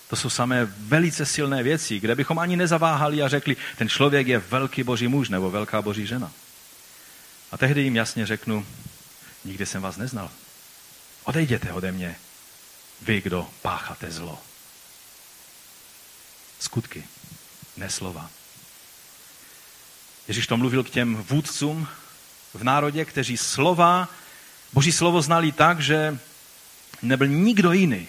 [0.09, 4.39] To jsou samé velice silné věci, kde bychom ani nezaváhali a řekli, ten člověk je
[4.39, 6.33] velký boží muž nebo velká boží žena.
[7.53, 8.67] A tehdy jim jasně řeknu,
[9.45, 10.31] nikdy jsem vás neznal.
[11.25, 12.17] Odejděte ode mě,
[13.03, 14.39] vy, kdo pácháte zlo.
[16.61, 17.05] Skutky,
[17.77, 18.31] ne slova.
[20.29, 21.89] Ježíš to mluvil k těm vůdcům
[22.55, 24.09] v národě, kteří slova
[24.75, 26.19] Boží slovo znali tak, že
[27.03, 28.09] nebyl nikdo jiný,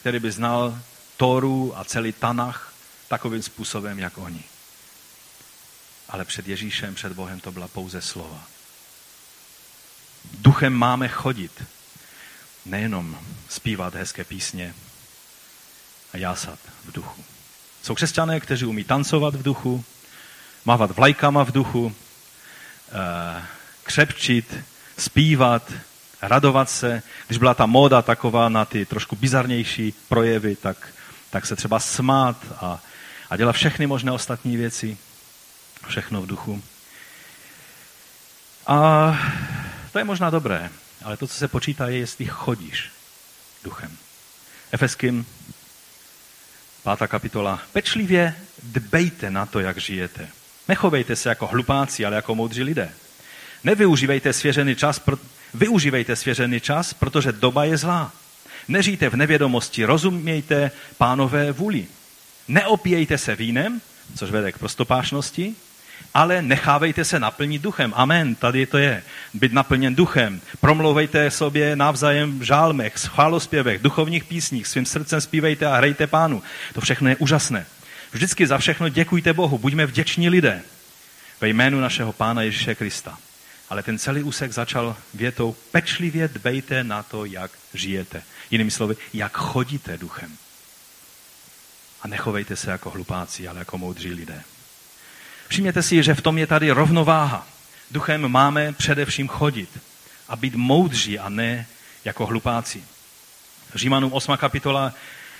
[0.00, 0.78] který by znal
[1.16, 2.72] Toru a celý Tanach
[3.08, 4.44] takovým způsobem, jak oni.
[6.08, 8.44] Ale před Ježíšem, před Bohem to byla pouze slova.
[10.38, 11.64] Duchem máme chodit,
[12.66, 14.74] nejenom zpívat hezké písně
[16.12, 17.24] a jásat v duchu.
[17.82, 19.84] Jsou křesťané, kteří umí tancovat v duchu,
[20.64, 21.96] mávat vlajkama v duchu,
[22.88, 23.46] eh,
[23.82, 24.54] křepčit,
[24.98, 25.72] zpívat,
[26.22, 27.02] radovat se.
[27.26, 30.88] Když byla ta móda taková na ty trošku bizarnější projevy, tak,
[31.30, 32.80] tak se třeba smát a,
[33.30, 34.98] a dělat všechny možné ostatní věci.
[35.88, 36.62] Všechno v duchu.
[38.66, 39.18] A
[39.92, 40.70] to je možná dobré,
[41.04, 42.90] ale to, co se počítá, je, jestli chodíš
[43.64, 43.96] duchem.
[44.72, 45.26] Efeským,
[46.82, 47.62] pátá kapitola.
[47.72, 50.28] Pečlivě dbejte na to, jak žijete.
[50.68, 52.92] Nechovejte se jako hlupáci, ale jako moudří lidé.
[53.64, 55.00] Nevyužívejte svěřený čas,
[55.54, 58.12] využívejte svěřený čas, protože doba je zlá.
[58.68, 61.86] Nežijte v nevědomosti, rozumějte pánové vůli.
[62.48, 63.80] Neopíjejte se vínem,
[64.16, 65.54] což vede k prostopášnosti,
[66.14, 67.92] ale nechávejte se naplnit duchem.
[67.96, 69.02] Amen, tady to je.
[69.34, 70.40] Být naplněn duchem.
[70.60, 76.42] Promlouvejte sobě navzájem v žálmech, chválospěvech, duchovních písních, svým srdcem zpívejte a hrajte pánu.
[76.74, 77.66] To všechno je úžasné.
[78.12, 80.62] Vždycky za všechno děkujte Bohu, buďme vděční lidé.
[81.40, 83.18] Ve jménu našeho Pána Ježíše Krista.
[83.70, 88.22] Ale ten celý úsek začal větou, pečlivě dbejte na to, jak žijete.
[88.50, 90.36] Jinými slovy, jak chodíte duchem.
[92.02, 94.42] A nechovejte se jako hlupáci, ale jako moudří lidé.
[95.48, 97.46] Všimněte si, že v tom je tady rovnováha.
[97.90, 99.68] Duchem máme především chodit
[100.28, 101.66] a být moudří a ne
[102.04, 102.84] jako hlupáci.
[103.74, 104.36] Římanům 8.
[104.36, 104.92] kapitola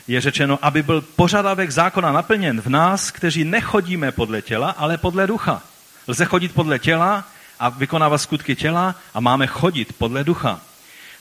[0.09, 5.27] je řečeno, aby byl požadavek zákona naplněn v nás, kteří nechodíme podle těla, ale podle
[5.27, 5.63] ducha.
[6.07, 7.25] Lze chodit podle těla
[7.61, 10.61] a vykonávat skutky těla a máme chodit podle ducha.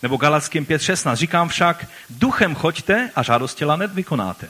[0.04, 1.16] Nebo Galackým 5.16.
[1.16, 4.48] Říkám však, duchem choďte a žádost těla nevykonáte.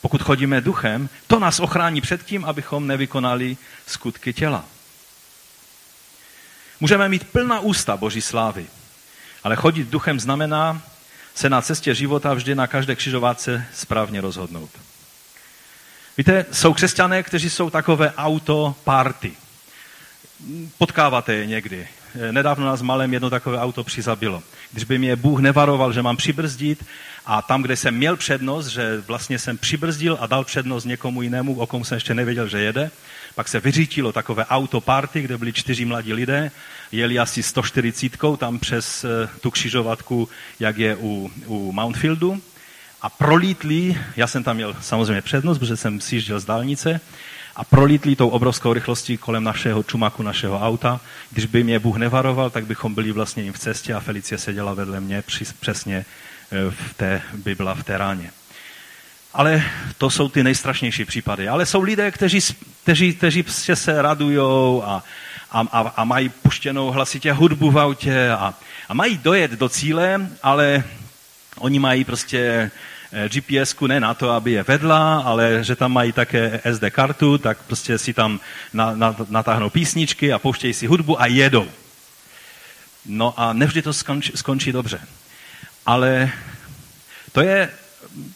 [0.00, 4.64] Pokud chodíme duchem, to nás ochrání před tím, abychom nevykonali skutky těla.
[6.80, 8.66] Můžeme mít plná ústa Boží slávy,
[9.44, 10.82] ale chodit duchem znamená
[11.34, 14.70] se na cestě života vždy na každé křižovatce správně rozhodnout.
[16.16, 19.36] Víte, jsou křesťané, kteří jsou takové auto party.
[20.78, 21.88] Potkáváte je někdy.
[22.30, 24.42] Nedávno nás malém jedno takové auto přizabilo.
[24.72, 26.84] Když by mě Bůh nevaroval, že mám přibrzdit
[27.26, 31.54] a tam, kde jsem měl přednost, že vlastně jsem přibrzdil a dal přednost někomu jinému,
[31.54, 32.90] o kom jsem ještě nevěděl, že jede,
[33.34, 36.50] pak se vyřítilo takové auto party, kde byli čtyři mladí lidé,
[36.92, 40.28] jeli asi 140 tam přes eh, tu křižovatku,
[40.60, 42.42] jak je u, u Mountfieldu
[43.02, 47.00] a prolítli, já jsem tam měl samozřejmě přednost, protože jsem sjížděl z dálnice,
[47.56, 51.00] a prolítli tou obrovskou rychlostí kolem našeho čumaku, našeho auta.
[51.30, 54.74] Když by mě Bůh nevaroval, tak bychom byli vlastně jim v cestě a Felicie seděla
[54.74, 55.22] vedle mě
[55.60, 58.30] přesně eh, v té, by byla v té ráně.
[59.34, 59.62] Ale
[59.98, 61.48] to jsou ty nejstrašnější případy.
[61.48, 62.40] Ale jsou lidé, kteří,
[62.82, 65.04] kteří, kteří prostě se radujou a,
[65.50, 68.54] a, a, a mají puštěnou hlasitě hudbu v autě a,
[68.88, 70.84] a mají dojet do cíle, ale
[71.58, 72.70] oni mají prostě
[73.28, 77.58] gps ne na to, aby je vedla, ale že tam mají také SD kartu, tak
[77.66, 78.40] prostě si tam
[78.72, 81.68] na, na, natáhnou písničky a pouštějí si hudbu a jedou.
[83.06, 85.00] No a nevždy to skončí, skončí dobře.
[85.86, 86.32] Ale
[87.32, 87.70] to je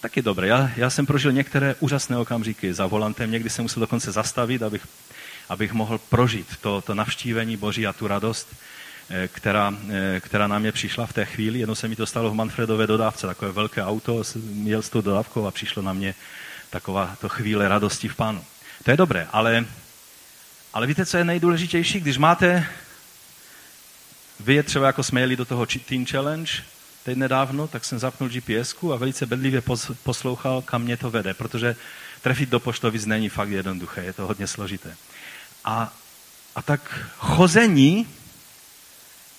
[0.01, 0.47] taky dobré.
[0.47, 4.87] Já, já jsem prožil některé úžasné okamžiky za volantem, někdy jsem musel dokonce zastavit, abych,
[5.49, 8.57] abych mohl prožít to, to navštívení Boží a tu radost, eh,
[9.29, 11.59] která, eh, která na mě přišla v té chvíli.
[11.59, 15.47] Jednou se mi to stalo v Manfredové dodávce, takové velké auto, měl s tou dodávkou
[15.47, 16.15] a přišlo na mě
[16.71, 18.45] taková to chvíle radosti v pánu.
[18.85, 19.65] To je dobré, ale,
[20.73, 22.01] ale víte, co je nejdůležitější?
[22.01, 22.67] Když máte,
[24.41, 26.53] vy je třeba jako jsme jeli do toho Teen Challenge,
[27.05, 29.63] teď nedávno, tak jsem zapnul gps a velice bedlivě
[30.03, 31.77] poslouchal, kam mě to vede, protože
[32.23, 34.97] trefit do poštovic není fakt jednoduché, je to hodně složité.
[35.65, 35.93] A,
[36.55, 38.07] a tak chození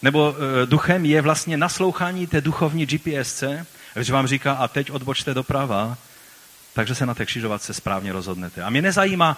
[0.01, 5.33] nebo e, duchem je vlastně naslouchání té duchovní GPSce, když vám říká, a teď odbočte
[5.33, 5.97] doprava,
[6.73, 8.63] takže se na té křižovatce správně rozhodnete.
[8.63, 9.37] A mě nezajímá,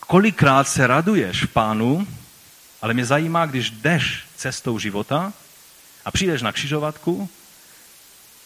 [0.00, 2.06] kolikrát se raduješ pánu,
[2.82, 5.32] ale mě zajímá, když jdeš cestou života
[6.04, 7.28] a přijdeš na křižovatku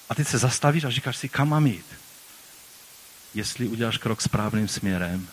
[0.09, 1.87] a ty se zastavíš a říkáš si, kam mám jít?
[3.35, 5.29] Jestli uděláš krok správným směrem,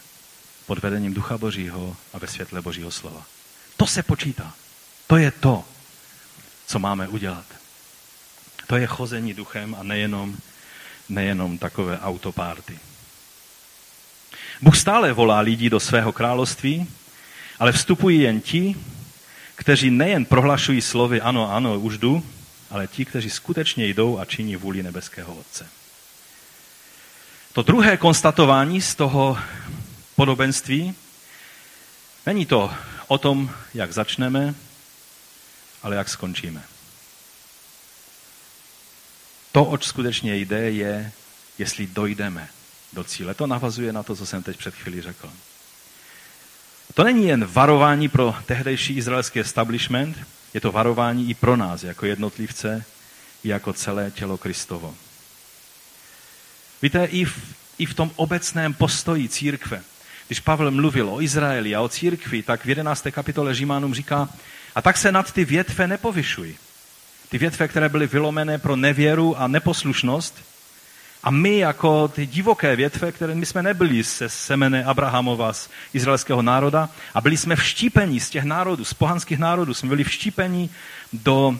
[0.65, 3.23] pod vedením Ducha Božího a ve světle Božího slova.
[3.77, 4.53] To se počítá.
[5.07, 5.65] To je to,
[6.67, 7.45] co máme udělat.
[8.67, 10.37] To je chození duchem a nejenom,
[11.09, 12.79] nejenom takové autopárty.
[14.61, 16.87] Bůh stále volá lidi do svého království,
[17.59, 18.75] ale vstupují jen ti,
[19.55, 22.25] kteří nejen prohlašují slovy ano, ano, už jdu,
[22.71, 25.67] ale ti, kteří skutečně jdou a činí vůli nebeského Otce.
[27.53, 29.37] To druhé konstatování z toho
[30.15, 30.95] podobenství
[32.25, 32.73] není to
[33.07, 34.55] o tom, jak začneme,
[35.83, 36.63] ale jak skončíme.
[39.51, 41.11] To, oč skutečně jde, je,
[41.57, 42.49] jestli dojdeme
[42.93, 43.33] do cíle.
[43.33, 45.29] To navazuje na to, co jsem teď před chvílí řekl.
[46.93, 50.17] To není jen varování pro tehdejší izraelský establishment,
[50.53, 52.85] je to varování i pro nás, jako jednotlivce,
[53.43, 54.95] i jako celé tělo Kristovo.
[56.81, 59.81] Víte, i v, i v tom obecném postoji církve,
[60.27, 63.07] když Pavel mluvil o Izraeli a o církvi, tak v 11.
[63.11, 64.29] kapitole Římanům říká,
[64.75, 66.55] a tak se nad ty větve nepovyšuj.
[67.29, 70.43] Ty větve, které byly vylomené pro nevěru a neposlušnost,
[71.23, 76.41] a my jako ty divoké větve, které my jsme nebyli se semene Abrahamova z izraelského
[76.41, 80.69] národa a byli jsme vštípeni z těch národů, z pohanských národů, jsme byli vštípeni
[81.13, 81.59] do,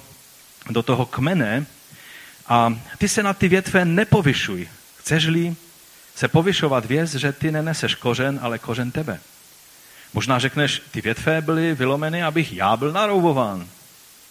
[0.70, 1.66] do toho kmene
[2.48, 4.68] a ty se na ty větve nepovyšuj.
[4.98, 5.56] Chceš-li
[6.16, 9.20] se povyšovat věc, že ty neneseš kořen, ale kořen tebe.
[10.14, 13.68] Možná řekneš, ty větve byly vylomeny, abych já byl naroubován.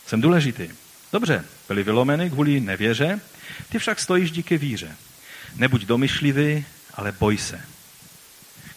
[0.07, 0.69] Jsem důležitý.
[1.13, 3.21] Dobře, byly vylomeny kvůli nevěře,
[3.69, 4.97] ty však stojíš díky víře.
[5.57, 6.65] Nebuď domyšlivý,
[6.95, 7.61] ale boj se.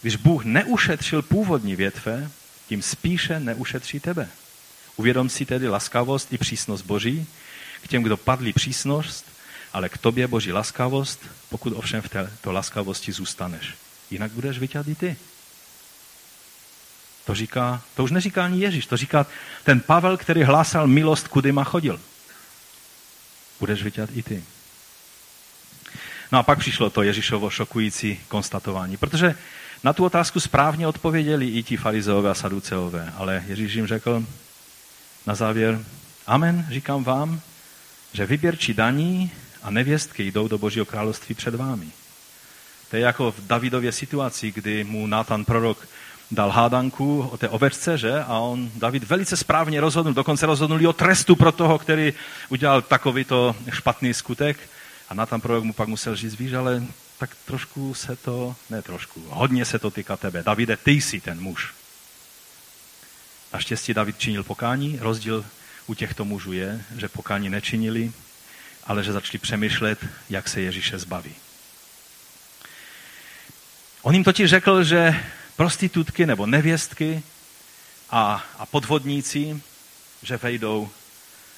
[0.01, 2.29] Když Bůh neušetřil původní větve,
[2.67, 4.27] tím spíše neušetří tebe.
[4.95, 7.27] Uvědom si tedy laskavost i přísnost Boží
[7.81, 9.25] k těm, kdo padli přísnost,
[9.73, 13.73] ale k tobě Boží laskavost, pokud ovšem v této laskavosti zůstaneš.
[14.11, 15.15] Jinak budeš vyťat i ty.
[17.25, 19.25] To, říká, to už neříká ani Ježíš, to říká
[19.63, 21.99] ten Pavel, který hlásal milost, kudyma chodil.
[23.59, 24.43] Budeš vidět i ty.
[26.31, 29.35] No a pak přišlo to Ježíšovo šokující konstatování, protože
[29.83, 34.25] na tu otázku správně odpověděli i ti farizeové a saduceové, ale Ježíš jim řekl
[35.25, 35.79] na závěr,
[36.27, 37.41] amen, říkám vám,
[38.13, 39.31] že vyběrčí daní
[39.63, 41.87] a nevěstky jdou do Božího království před vámi.
[42.89, 45.87] To je jako v Davidově situaci, kdy mu Nátan prorok
[46.31, 48.23] dal hádanku o té ovečce, že?
[48.23, 52.13] A on, David, velice správně rozhodnul, dokonce rozhodnul o trestu pro toho, který
[52.49, 54.57] udělal takovýto špatný skutek.
[55.09, 56.83] A Nátan prorok mu pak musel říct, víš, ale
[57.17, 60.43] tak trošku se to, ne trošku, hodně se to týká tebe.
[60.43, 61.73] Davide, ty jsi ten muž.
[63.53, 64.97] Naštěstí David činil pokání.
[65.01, 65.45] Rozdíl
[65.87, 68.11] u těchto mužů je, že pokání nečinili,
[68.83, 71.35] ale že začali přemýšlet, jak se Ježíše zbaví.
[74.01, 75.23] On jim totiž řekl, že
[75.55, 77.23] prostitutky nebo nevěstky
[78.09, 79.61] a, a podvodníci,
[80.23, 80.89] že vejdou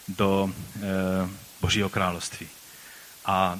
[0.07, 0.79] do e,
[1.61, 2.47] Božího království.
[3.25, 3.59] A,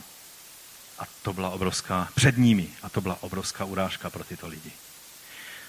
[1.00, 4.72] a to byla obrovská, před nimi, a to byla obrovská urážka pro tyto lidi.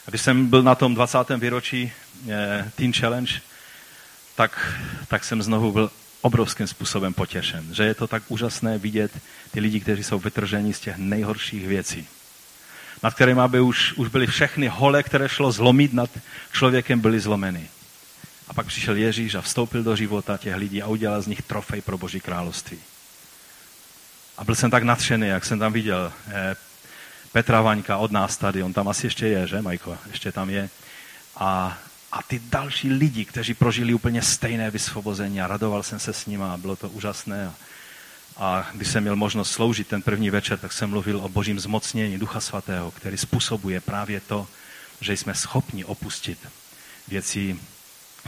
[0.07, 1.19] A když jsem byl na tom 20.
[1.37, 1.93] výročí
[2.29, 3.41] e, Teen Challenge,
[4.35, 4.77] tak,
[5.09, 5.91] tak jsem znovu byl
[6.21, 9.12] obrovským způsobem potěšen, že je to tak úžasné vidět
[9.51, 12.09] ty lidi, kteří jsou vytrženi z těch nejhorších věcí
[13.03, 16.11] nad kterými by už, už byly všechny hole, které šlo zlomit nad
[16.53, 17.68] člověkem, byly zlomeny.
[18.49, 21.80] A pak přišel Ježíš a vstoupil do života těch lidí a udělal z nich trofej
[21.80, 22.78] pro Boží království.
[24.38, 26.57] A byl jsem tak nadšený, jak jsem tam viděl eh,
[27.32, 29.99] Petra Vaňka od nás tady, on tam asi ještě je, že Majko?
[30.11, 30.68] Ještě tam je.
[31.36, 31.78] A,
[32.12, 36.44] a ty další lidi, kteří prožili úplně stejné vysvobození a radoval jsem se s nimi
[36.44, 37.46] a bylo to úžasné.
[37.46, 37.55] A,
[38.39, 42.18] a když jsem měl možnost sloužit ten první večer, tak jsem mluvil o božím zmocnění
[42.18, 44.47] Ducha Svatého, který způsobuje právě to,
[45.01, 46.39] že jsme schopni opustit
[47.09, 47.59] věci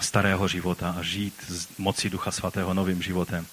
[0.01, 3.47] starého života a žít z moci Ducha Svatého novým životem.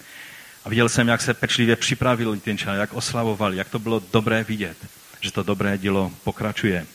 [0.66, 4.44] A viděl jsem, jak se pečlivě připravili ten čas, jak oslavovali, jak to bylo dobré
[4.44, 4.78] vidět,
[5.22, 6.86] že to dobré dílo pokračuje.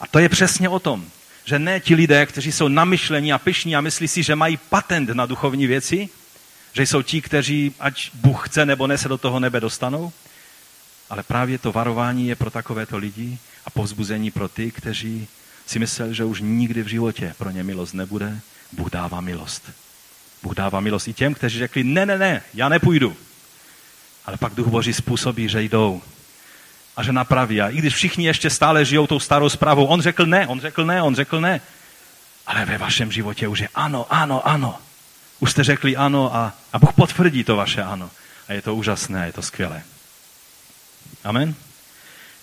[0.00, 1.06] A to je přesně o tom,
[1.44, 5.08] že ne ti lidé, kteří jsou namyšlení a pyšní a myslí si, že mají patent
[5.08, 6.08] na duchovní věci,
[6.72, 10.12] že jsou ti, kteří, ať Bůh chce nebo ne, se do toho nebe dostanou.
[11.10, 15.28] Ale právě to varování je pro takovéto lidi a povzbuzení pro ty, kteří
[15.66, 18.40] si mysleli, že už nikdy v životě pro ně milost nebude.
[18.72, 19.70] Bůh dává milost.
[20.42, 23.16] Bůh dává milost i těm, kteří řekli, ne, ne, ne, já nepůjdu.
[24.26, 26.02] Ale pak Duch Boží způsobí, že jdou
[26.96, 27.60] a že napraví.
[27.60, 30.84] A i když všichni ještě stále žijou tou starou zprávou, on řekl ne, on řekl
[30.84, 31.60] ne, on řekl ne.
[32.46, 34.78] Ale ve vašem životě už je ano, ano, ano.
[35.40, 38.10] Už jste řekli ano a, a Bůh potvrdí to vaše ano.
[38.48, 39.82] A je to úžasné, je to skvělé.
[41.24, 41.54] Amen?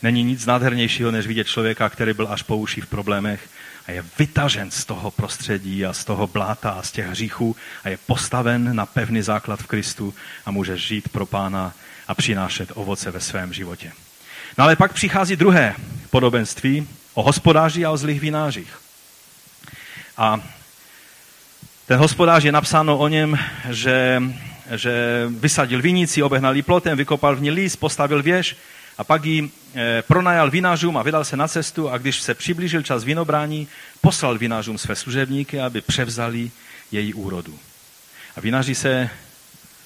[0.04, 3.50] Není nic nádhernějšího, než vidět člověka, který byl až po uši v problémech
[3.88, 7.90] a je vytažen z toho prostředí a z toho bláta a z těch hříchů a
[7.90, 10.14] je postaven na pevný základ v Kristu
[10.46, 11.74] a může žít pro pána
[12.08, 13.92] a přinášet ovoce ve svém životě.
[14.58, 15.76] No ale pak přichází druhé
[16.10, 18.80] podobenství o hospodáři a o zlých vinářích.
[20.18, 20.42] A
[21.88, 24.24] ten hospodář je napsáno o něm, že,
[24.76, 28.56] že vysadil vinici, obehnal ji plotem, vykopal v ní líst, postavil věž
[28.98, 32.82] a pak ji eh, pronajal vinařům a vydal se na cestu a když se přiblížil
[32.82, 33.68] čas vinobrání,
[34.02, 36.52] poslal vinařům své služebníky, aby převzali
[36.92, 37.60] její úrodu.
[38.36, 39.10] A vinaři se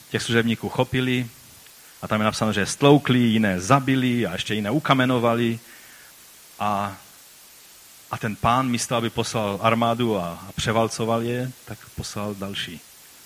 [0.10, 1.28] těch služebníků chopili
[2.02, 5.60] a tam je napsáno, že stloukli, jiné zabili a ještě jiné ukamenovali
[6.60, 6.98] a
[8.12, 12.80] a ten pán místo, aby poslal armádu a, převalcoval je, tak poslal další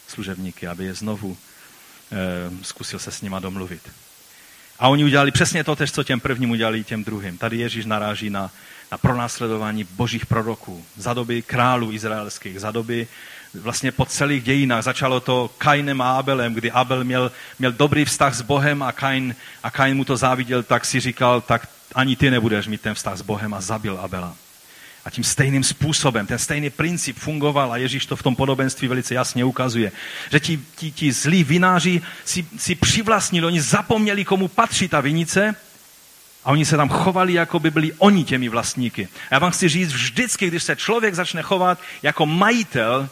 [0.07, 1.37] služebníky, aby je znovu
[2.11, 3.81] e, zkusil se s nima domluvit.
[4.79, 7.37] A oni udělali přesně to tež, co těm prvním udělali těm druhým.
[7.37, 8.51] Tady Ježíš naráží na,
[8.91, 13.07] na pronásledování božích proroků za doby králů izraelských, za doby
[13.53, 14.83] vlastně po celých dějinách.
[14.83, 19.35] Začalo to Kainem a Abelem, kdy Abel měl, měl dobrý vztah s Bohem a Kain,
[19.63, 23.17] a Kain mu to záviděl, tak si říkal, tak ani ty nebudeš mít ten vztah
[23.17, 24.35] s Bohem a zabil Abela.
[25.05, 29.13] A tím stejným způsobem, ten stejný princip fungoval a Ježíš to v tom podobenství velice
[29.13, 29.91] jasně ukazuje.
[30.31, 35.55] Že ti, ti, ti zlí vináři si, si přivlastnili, oni zapomněli, komu patří ta vinice
[36.45, 39.07] a oni se tam chovali, jako by byli oni těmi vlastníky.
[39.29, 43.09] A já vám chci říct, vždycky, když se člověk začne chovat jako majitel,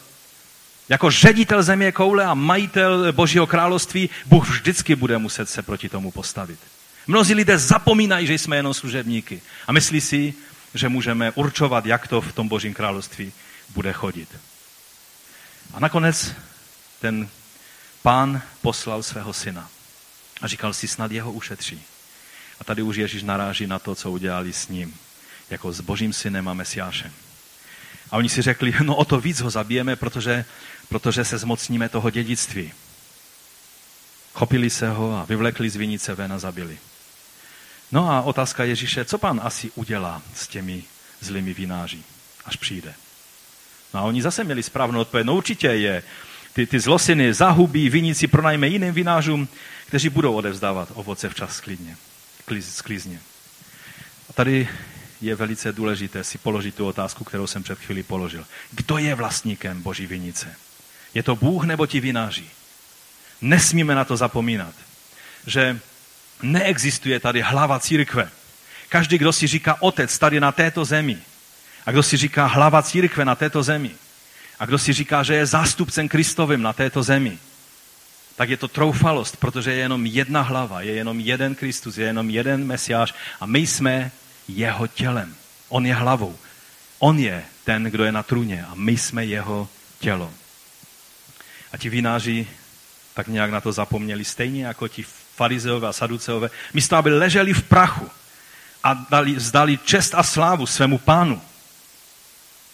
[0.89, 6.11] jako ředitel země koule a majitel Božího království, Bůh vždycky bude muset se proti tomu
[6.11, 6.59] postavit.
[7.07, 10.33] Mnozí lidé zapomínají, že jsme jenom služebníky a myslí si,
[10.73, 13.33] že můžeme určovat, jak to v tom Božím království
[13.69, 14.29] bude chodit.
[15.73, 16.33] A nakonec
[16.99, 17.29] ten
[18.01, 19.69] pán poslal svého syna
[20.41, 21.81] a říkal si, snad jeho ušetří.
[22.59, 24.95] A tady už Ježíš naráží na to, co udělali s ním,
[25.49, 27.11] jako s Božím synem a Mesiášem.
[28.11, 30.45] A oni si řekli, no o to víc ho zabijeme, protože,
[30.89, 32.73] protože se zmocníme toho dědictví.
[34.33, 36.77] Chopili se ho a vyvlekli z vinice ven a zabili.
[37.93, 40.83] No a otázka Ježíše, co pan asi udělá s těmi
[41.19, 41.99] zlými vináři,
[42.45, 42.93] až přijde.
[43.93, 45.25] No a oni zase měli správnou odpověď.
[45.25, 46.03] No určitě je.
[46.53, 49.47] Ty, ty zlosiny zahubí, vinici pronajme jiným vinářům,
[49.85, 51.97] kteří budou odevzdávat ovoce včas sklidně,
[52.61, 53.19] sklizně.
[54.29, 54.69] A tady
[55.21, 58.45] je velice důležité si položit tu otázku, kterou jsem před chvílí položil.
[58.71, 60.55] Kdo je vlastníkem Boží vinice?
[61.13, 62.45] Je to Bůh nebo ti vináři?
[63.41, 64.73] Nesmíme na to zapomínat,
[65.47, 65.79] že
[66.43, 68.29] neexistuje tady hlava církve.
[68.89, 71.17] Každý, kdo si říká otec tady na této zemi,
[71.85, 73.91] a kdo si říká hlava církve na této zemi,
[74.59, 77.37] a kdo si říká, že je zástupcem Kristovým na této zemi,
[78.35, 82.29] tak je to troufalost, protože je jenom jedna hlava, je jenom jeden Kristus, je jenom
[82.29, 84.11] jeden Mesiáš a my jsme
[84.47, 85.35] jeho tělem.
[85.69, 86.37] On je hlavou.
[86.99, 89.69] On je ten, kdo je na trůně a my jsme jeho
[89.99, 90.33] tělo.
[91.71, 92.47] A ti vináři
[93.13, 95.05] tak nějak na to zapomněli, stejně jako ti
[95.35, 98.09] farizeové a saduceové, místo aby leželi v prachu
[98.83, 101.41] a dali, zdali čest a slávu svému pánu,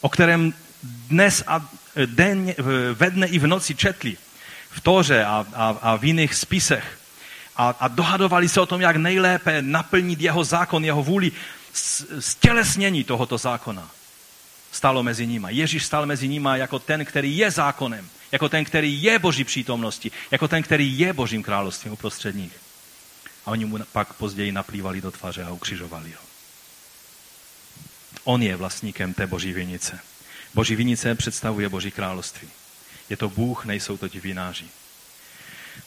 [0.02, 0.54] o kterém
[0.84, 1.70] dnes a
[2.06, 2.54] den,
[2.94, 4.18] ve dne i v noci četli
[4.70, 7.00] v Tóře a, a, a v jiných spisech.
[7.56, 11.32] A, a dohadovali se o tom, jak nejlépe naplnit jeho zákon, jeho vůli,
[12.20, 13.90] stělesnění tohoto zákona.
[14.72, 15.48] Stalo mezi nimi.
[15.50, 20.12] Ježíš stal mezi nimi jako ten, který je zákonem, jako ten, který je Boží přítomnosti,
[20.32, 22.60] jako ten, který je Božím královstvím uprostřed nich.
[23.46, 26.30] A oni mu pak později naplývali do tváře a ukřižovali ho.
[28.24, 30.00] On je vlastníkem té Boží vinice.
[30.54, 32.50] Boží vinice představuje Boží království.
[33.10, 34.66] Je to Bůh, nejsou to ti vináři.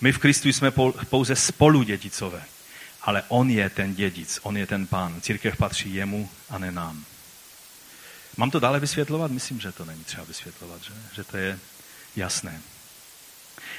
[0.01, 0.71] My v Kristu jsme
[1.11, 2.45] pouze spolu dědicové,
[3.03, 5.21] ale On je ten dědic, On je ten pán.
[5.21, 7.05] Církev patří jemu a ne nám.
[8.37, 9.31] Mám to dále vysvětlovat?
[9.31, 11.59] Myslím, že to není třeba vysvětlovat, že, že to je
[12.17, 12.61] jasné.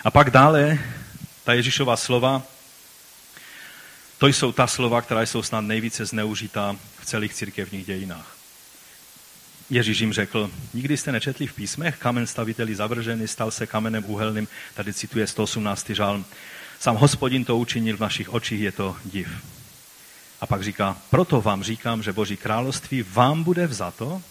[0.04, 0.80] A pak dále
[1.44, 2.42] ta Ježíšova slova,
[4.18, 8.38] to jsou ta slova, která jsou snad nejvíce zneužitá v celých církevních dějinách.
[9.70, 14.48] Ježíš jim řekl, nikdy jste nečetli v písmech, kamen staviteli zavržený, stal se kamenem úhelným,
[14.74, 15.90] tady cituje 118.
[15.90, 16.26] žálm.
[16.80, 19.30] Sám hospodin to učinil v našich očích, je to div.
[20.42, 24.22] A pak říká, proto vám říkám, že Boží království vám bude vzato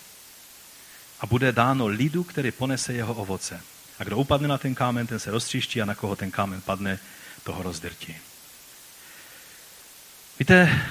[1.21, 3.61] a bude dáno lidu, který ponese jeho ovoce.
[4.03, 6.99] A kdo upadne na ten kámen, ten se roztříští a na koho ten kámen padne,
[7.43, 8.17] toho rozdrtí.
[10.39, 10.83] Víte,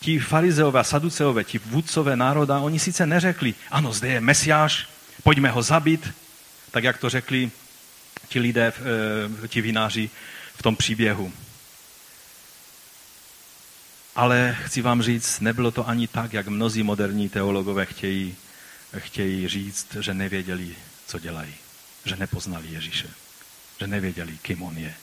[0.00, 4.88] ti farizeové a saduceové, ti vůdcové národa, oni sice neřekli, ano, zde je mesiáš,
[5.22, 6.14] pojďme ho zabít,
[6.70, 7.50] tak jak to řekli
[8.28, 8.72] ti lidé,
[9.44, 10.10] eh, ti vináři
[10.56, 11.32] v tom příběhu.
[14.16, 18.36] Ale chci vám říct, nebylo to ani tak, jak mnozí moderní teologové chtějí,
[18.98, 20.76] chtějí říct, že nevěděli,
[21.06, 21.54] co dělají.
[22.04, 23.10] Že nepoznali Ježíše.
[23.80, 24.94] Že nevěděli, kým on je.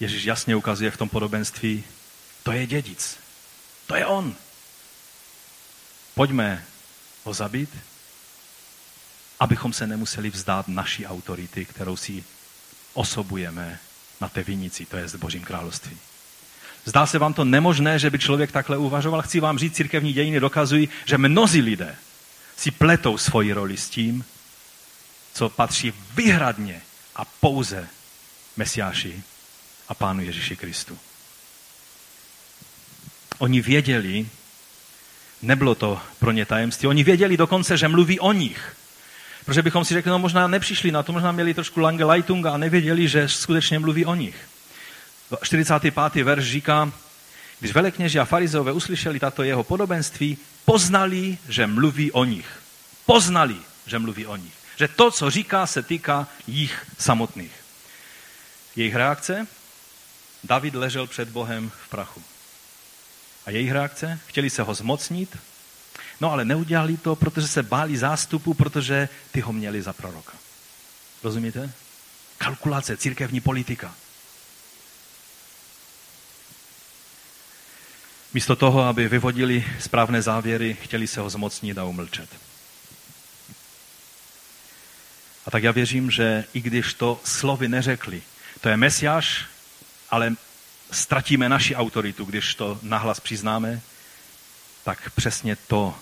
[0.00, 1.84] Ježíš jasně ukazuje v tom podobenství,
[2.42, 3.18] to je dědic.
[3.86, 4.34] To je on.
[6.14, 6.64] Pojďme
[7.24, 7.70] ho zabít,
[9.40, 12.24] abychom se nemuseli vzdát naší autority, kterou si
[12.94, 13.78] osobujeme
[14.20, 15.98] na té vinici, to je v Božím království.
[16.84, 19.22] Zdá se vám to nemožné, že by člověk takhle uvažoval?
[19.22, 21.96] Chci vám říct, církevní dějiny dokazují, že mnozí lidé
[22.56, 24.24] si pletou svoji roli s tím,
[25.32, 26.82] co patří vyhradně
[27.16, 27.88] a pouze
[28.56, 29.22] Mesiáši
[29.88, 30.98] a Pánu Ježíši Kristu.
[33.38, 34.28] Oni věděli,
[35.42, 38.76] nebylo to pro ně tajemství, oni věděli dokonce, že mluví o nich.
[39.44, 42.56] Protože bychom si řekli, no možná nepřišli na to, možná měli trošku Lange Leitunga a
[42.56, 44.36] nevěděli, že skutečně mluví o nich.
[45.42, 46.24] 45.
[46.24, 46.92] verš říká,
[47.60, 52.48] když velekněži a farizeové uslyšeli tato jeho podobenství, poznali, že mluví o nich.
[53.06, 53.56] Poznali,
[53.86, 54.54] že mluví o nich.
[54.76, 57.52] Že to, co říká, se týká jich samotných.
[58.76, 59.46] Jejich reakce?
[60.44, 62.22] David ležel před Bohem v prachu.
[63.46, 64.20] A jejich reakce?
[64.26, 65.38] Chtěli se ho zmocnit,
[66.20, 70.32] no ale neudělali to, protože se báli zástupu, protože ty ho měli za proroka.
[71.22, 71.72] Rozumíte?
[72.38, 73.94] Kalkulace, církevní politika.
[78.34, 82.28] Místo toho, aby vyvodili správné závěry, chtěli se ho zmocnit a umlčet.
[85.46, 88.22] A tak já věřím, že i když to slovy neřekli,
[88.60, 89.44] to je Mesiáš,
[90.10, 90.34] ale
[90.90, 93.80] ztratíme naši autoritu, když to nahlas přiznáme,
[94.84, 95.94] tak přesně to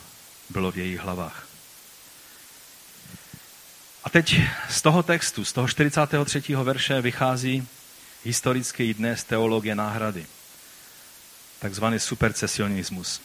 [0.50, 1.46] bylo v jejich hlavách.
[4.04, 6.42] A teď z toho textu, z toho 43.
[6.62, 7.68] verše vychází
[8.24, 10.26] historicky dnes teologie náhrady,
[11.64, 13.20] takzvaný supercesionismus.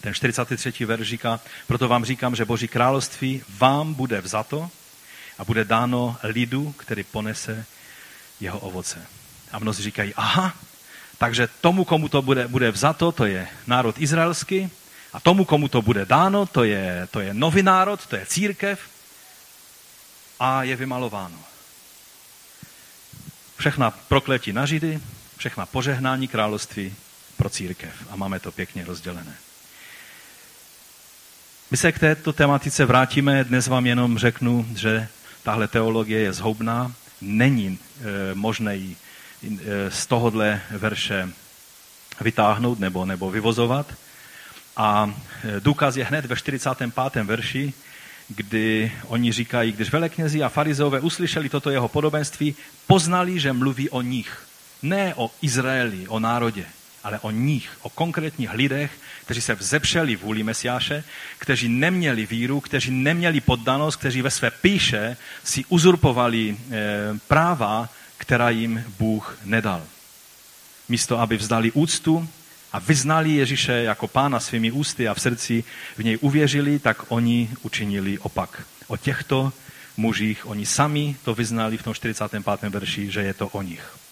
[0.00, 0.84] Ten 43.
[0.84, 4.70] verš říká, proto vám říkám, že Boží království vám bude vzato
[5.38, 7.66] a bude dáno lidu, který ponese
[8.40, 9.06] jeho ovoce.
[9.52, 10.54] A mnozí říkají, aha,
[11.18, 14.70] takže tomu, komu to bude, bude vzato, to je národ izraelský,
[15.12, 18.78] a tomu, komu to bude dáno, to je, to je nový národ, to je církev
[20.40, 21.38] a je vymalováno.
[23.58, 25.00] Všechna prokletí na Židy,
[25.36, 26.94] všechna požehnání království
[27.36, 27.92] pro církev.
[28.10, 29.36] A máme to pěkně rozdělené.
[31.70, 33.44] My se k této tematice vrátíme.
[33.44, 35.08] Dnes vám jenom řeknu, že
[35.42, 36.92] tahle teologie je zhoubná.
[37.20, 38.96] Není e, možné ji
[39.42, 41.28] e, z tohohle verše
[42.20, 43.94] vytáhnout nebo, nebo vyvozovat.
[44.76, 45.14] A
[45.44, 47.24] e, důkaz je hned ve 45.
[47.24, 47.72] verši,
[48.28, 52.56] kdy oni říkají, když veleknězi a farizové uslyšeli toto jeho podobenství,
[52.86, 54.46] poznali, že mluví o nich.
[54.82, 56.66] Ne o Izraeli, o národě,
[57.06, 58.90] ale o nich, o konkrétních lidech,
[59.24, 61.04] kteří se vzepřeli vůli Mesiáše,
[61.38, 66.56] kteří neměli víru, kteří neměli poddanost, kteří ve své píše si uzurpovali e,
[67.28, 67.88] práva,
[68.18, 69.82] která jim Bůh nedal.
[70.88, 72.28] Místo, aby vzdali úctu
[72.72, 75.64] a vyznali Ježíše jako pána svými ústy a v srdci
[75.96, 78.62] v něj uvěřili, tak oni učinili opak.
[78.86, 79.52] O těchto
[79.96, 82.70] mužích oni sami to vyznali v tom 45.
[82.70, 84.05] verši, že je to o nich.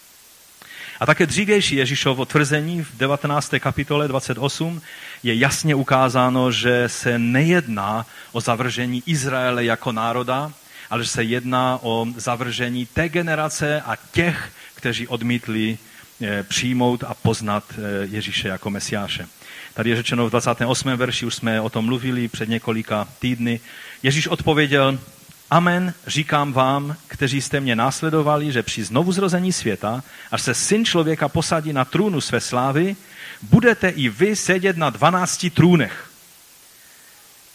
[1.00, 3.54] A také dřívější Ježíšovo tvrzení v 19.
[3.58, 4.82] kapitole 28
[5.22, 10.52] je jasně ukázáno, že se nejedná o zavržení Izraele jako národa,
[10.90, 15.78] ale že se jedná o zavržení té generace a těch, kteří odmítli
[16.22, 19.26] Eh, přijmout a poznat eh, Ježíše jako Mesiáše.
[19.74, 20.96] Tady je řečeno v 28.
[20.96, 23.60] verši, už jsme o tom mluvili před několika týdny.
[24.02, 24.98] Ježíš odpověděl,
[25.50, 30.84] Amen, říkám vám, kteří jste mě následovali, že při znovu zrození světa, až se syn
[30.84, 32.96] člověka posadí na trůnu své slávy,
[33.42, 36.10] budete i vy sedět na 12 trůnech.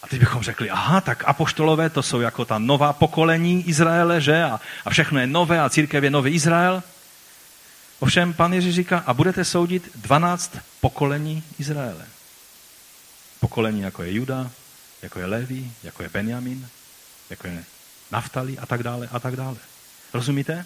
[0.03, 4.43] A teď bychom řekli, aha, tak apoštolové to jsou jako ta nová pokolení Izraele, že?
[4.43, 6.83] A, a všechno je nové a církev je nový Izrael.
[7.99, 12.05] Ovšem pan Ježíš říká, a budete soudit 12 pokolení Izraele.
[13.39, 14.51] Pokolení jako je Juda,
[15.01, 16.67] jako je Levi, jako je Benjamin,
[17.29, 17.63] jako je
[18.11, 19.55] Naftali a tak dále a tak dále.
[20.13, 20.65] Rozumíte?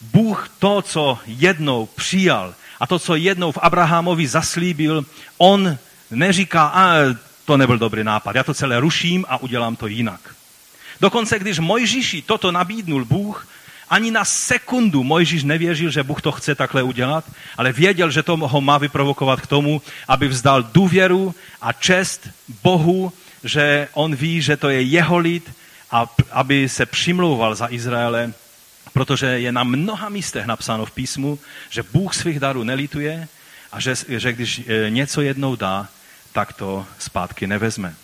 [0.00, 5.06] Bůh to, co jednou přijal a to, co jednou v Abrahamovi zaslíbil,
[5.38, 5.78] on
[6.10, 6.94] neříká, a
[7.44, 10.20] to nebyl dobrý nápad, já to celé ruším a udělám to jinak.
[11.00, 13.46] Dokonce, když Mojžíši toto nabídnul Bůh,
[13.90, 17.24] ani na sekundu Mojžíš nevěřil, že Bůh to chce takhle udělat,
[17.56, 22.28] ale věděl, že to ho má vyprovokovat k tomu, aby vzdal důvěru a čest
[22.62, 23.12] Bohu,
[23.44, 25.52] že on ví, že to je jeho lid
[25.92, 28.32] a aby se přimlouval za Izraele,
[28.92, 31.38] protože je na mnoha místech napsáno v písmu,
[31.70, 33.28] že Bůh svých darů nelituje
[33.72, 35.88] a že, že když e, něco jednou dá,
[36.32, 37.94] tak to zpátky nevezme.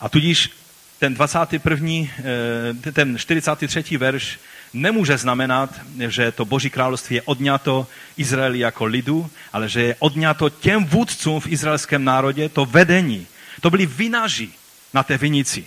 [0.00, 0.50] A tudíž
[0.98, 1.88] ten 21.
[1.92, 3.98] Eh, ten 43.
[3.98, 4.38] verš
[4.72, 10.48] nemůže znamenat, že to Boží království je odňato Izraeli jako lidu, ale že je odňato
[10.48, 13.26] těm vůdcům v izraelském národě, to vedení.
[13.60, 14.48] To byli vinaři
[14.94, 15.66] na té vinici.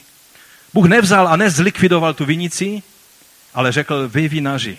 [0.74, 2.84] Bůh nevzal a nezlikvidoval tu vinici,
[3.54, 4.78] ale řekl, vy vinaři,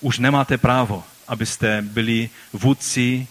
[0.00, 3.26] už nemáte právo, abyste byli vůdci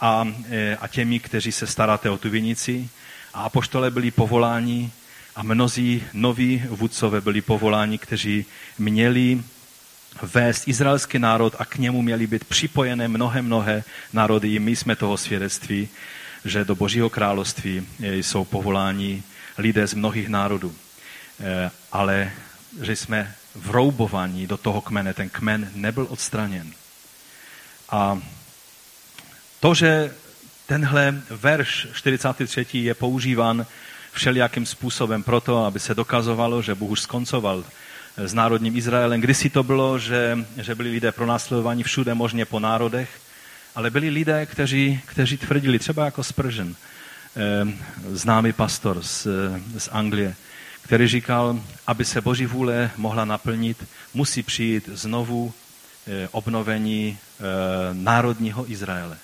[0.00, 2.88] a, eh, a těmi, kteří se staráte o tu vinici.
[3.34, 4.90] A apoštole byli povoláni
[5.36, 8.44] a mnozí noví vůdcové byli povoláni, kteří
[8.78, 9.42] měli
[10.22, 14.54] vést izraelský národ a k němu měly být připojené mnohé, mnohé národy.
[14.54, 15.88] I my jsme toho svědectví,
[16.44, 19.22] že do Božího království jsou povoláni
[19.58, 20.74] lidé z mnohých národů.
[21.40, 22.32] Eh, ale
[22.82, 26.72] že jsme vroubovaní do toho kmene, ten kmen nebyl odstraněn.
[27.90, 28.18] A
[29.60, 30.14] to, že
[30.66, 32.66] tenhle verš 43.
[32.72, 33.66] je používán
[34.12, 37.64] všelijakým způsobem proto, aby se dokazovalo, že Bůh už skoncoval
[38.16, 39.20] s národním Izraelem.
[39.20, 43.10] Kdysi to bylo, že, že byli lidé pronásledováni všude možně po národech,
[43.74, 46.74] ale byli lidé, kteří, kteří tvrdili, třeba jako Spržen,
[47.36, 47.72] eh,
[48.10, 49.26] známý pastor z,
[49.78, 50.34] z Anglie,
[50.84, 55.52] který říkal, aby se Boží vůle mohla naplnit, musí přijít znovu
[56.06, 57.42] eh, obnovení eh,
[57.92, 59.18] národního Izraele,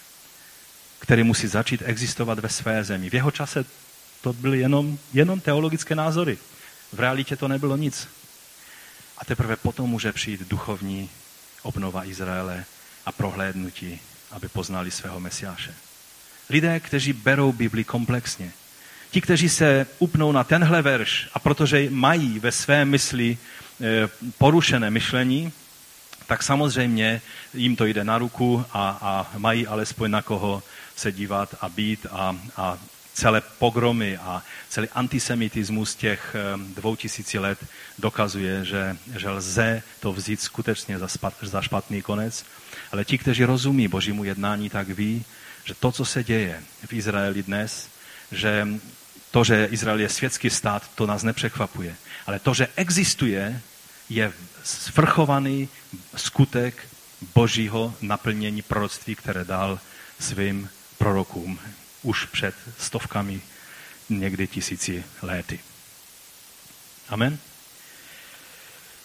[0.99, 3.11] který musí začít existovat ve své zemi.
[3.11, 3.65] V jeho čase
[4.21, 6.39] to byly jenom, jenom teologické názory.
[6.93, 8.09] V realitě to nebylo nic.
[9.19, 11.11] A teprve potom může přijít duchovní
[11.63, 12.65] obnova Izraele
[13.07, 14.01] a prohlédnutí,
[14.31, 15.75] aby poznali svého Mesiáše.
[16.51, 18.53] Lidé, kteří berou Bibli komplexně.
[19.11, 23.39] Ti, kteří se upnou na tenhle verš a protože mají ve své mysli
[23.81, 24.09] eh,
[24.39, 25.53] porušené myšlení,
[26.27, 27.23] tak samozřejmě
[27.55, 30.63] jim to jde na ruku a, a mají alespoň na koho
[30.97, 32.79] se dívat a být a, a
[33.15, 36.37] celé pogromy a celý antisemitismus těch
[36.75, 37.59] dvou tisíci let
[37.99, 42.45] dokazuje, že, že lze to vzít skutečně za, spat, za špatný konec.
[42.93, 45.25] Ale ti, kteří rozumí božímu jednání, tak ví,
[45.65, 47.89] že to, co se děje v Izraeli dnes,
[48.33, 48.69] že
[49.31, 51.97] to, že Izrael je světský stát, to nás nepřekvapuje.
[52.27, 53.61] Ale to, že existuje,
[54.09, 54.33] je
[54.65, 55.69] svrchovaný
[56.17, 56.89] skutek
[57.35, 59.81] božího naplnění proroctví, které dal
[60.21, 60.69] svým
[60.99, 61.59] prorokům
[62.03, 63.41] už před stovkami,
[64.09, 65.61] někdy tisíci léty.
[67.09, 67.39] Amen.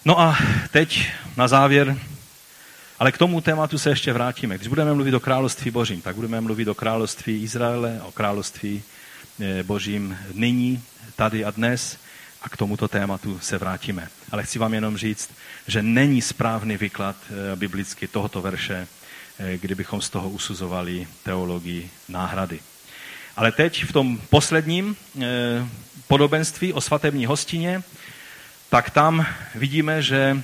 [0.05, 0.37] No a
[0.71, 1.99] teď na závěr,
[2.99, 4.55] ale k tomu tématu se ještě vrátíme.
[4.55, 8.83] Když budeme mluvit o království božím, tak budeme mluvit o království Izraele, o království
[9.63, 10.83] božím nyní,
[11.15, 11.97] tady a dnes
[12.41, 14.09] a k tomuto tématu se vrátíme.
[14.31, 15.31] Ale chci vám jenom říct,
[15.67, 18.87] že není správný výklad eh, biblicky tohoto verše,
[19.39, 22.59] eh, kdybychom z toho usuzovali teologii náhrady.
[23.35, 25.25] Ale teď v tom posledním eh,
[26.07, 27.83] podobenství o svatební hostině,
[28.69, 29.25] tak tam
[29.55, 30.41] vidíme, že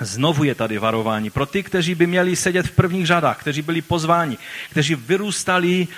[0.00, 3.82] Znovu je tady varování pro ty, kteří by měli sedět v prvních řadách, kteří byli
[3.82, 4.38] pozváni,
[4.70, 5.88] kteří vyrůstali,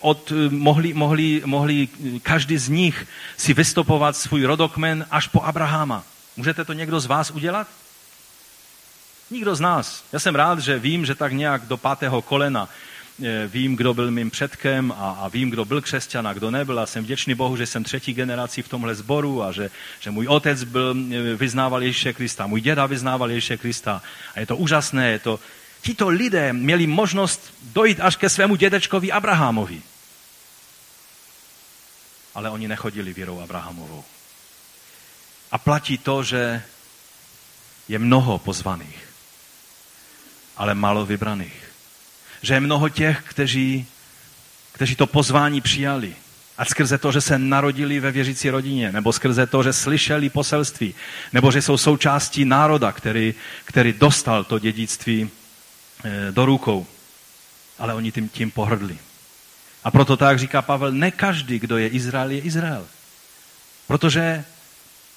[0.00, 1.88] od, mohli, mohli, mohli
[2.22, 6.04] každý z nich si vystopovat svůj rodokmen až po Abrahama.
[6.36, 7.68] Můžete to někdo z vás udělat?
[9.30, 10.04] Nikdo z nás.
[10.12, 13.01] Já jsem rád, že vím, že tak nějak do pátého kolena Eh,
[13.46, 16.86] vím, kdo byl mým předkem a, a vím, kdo byl křesťan a kdo nebyl a
[16.86, 20.64] jsem vděčný Bohu, že jsem třetí generací v tomhle sboru a že, že můj otec
[20.64, 24.02] byl, eh, vyznával Ježíše Krista, můj děda vyznával Ježíše Krista
[24.34, 25.40] a je to úžasné, je to...
[25.82, 29.82] Tito lidé měli možnost dojít až ke svému dědečkovi Abrahamovi.
[32.34, 34.04] Ale oni nechodili věrou Abrahamovou.
[35.50, 36.62] A platí to, že
[37.88, 39.08] je mnoho pozvaných,
[40.56, 41.61] ale málo vybraných
[42.42, 43.86] že je mnoho těch, kteří,
[44.72, 46.14] kteří to pozvání přijali.
[46.58, 50.94] A skrze to, že se narodili ve věřící rodině, nebo skrze to, že slyšeli poselství,
[51.32, 53.34] nebo že jsou součástí národa, který,
[53.64, 55.30] který dostal to dědictví
[56.04, 56.86] eh, do rukou.
[57.78, 58.98] Ale oni tím, tím pohrdli.
[59.84, 62.86] A proto tak říká Pavel, ne každý, kdo je Izrael, je Izrael.
[63.86, 64.44] Protože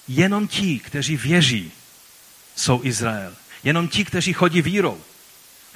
[0.08, 1.72] jenom ti, kteří věří,
[2.56, 3.32] jsou Izrael.
[3.64, 5.00] Jenom ti, kteří chodí vírou.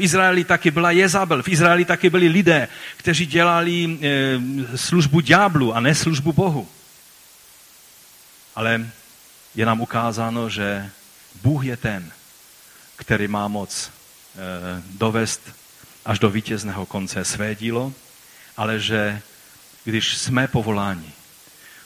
[0.01, 5.75] V Izraeli taky byla Jezabel, v Izraeli taky byli lidé, kteří dělali e, službu ďáblu
[5.77, 6.69] a ne službu Bohu.
[8.57, 8.87] Ale
[9.55, 10.91] je nám ukázáno, že
[11.43, 12.13] Bůh je ten,
[12.97, 13.91] který má moc e,
[14.91, 15.41] dovést
[16.05, 17.93] až do vítězného konce své dílo,
[18.57, 19.21] ale že
[19.85, 21.13] když jsme povoláni,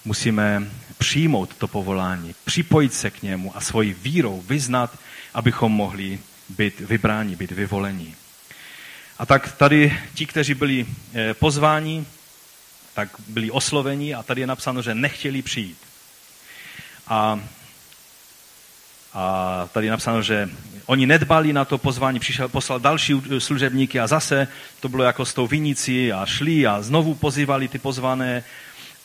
[0.04, 4.98] musíme přijmout to povolání, připojit se k němu a svoji vírou vyznat,
[5.34, 6.18] abychom mohli
[6.48, 8.14] být vybráni, být vyvolení.
[9.18, 12.06] A tak tady ti, kteří byli eh, pozváni,
[12.94, 15.78] tak byli osloveni a tady je napsáno, že nechtěli přijít.
[17.08, 17.40] A,
[19.14, 20.48] a tady je napsáno, že
[20.86, 24.48] oni nedbali na to pozvání, přišel, poslal další služebníky a zase
[24.80, 28.44] to bylo jako s tou vinicí a šli a znovu pozývali ty pozvané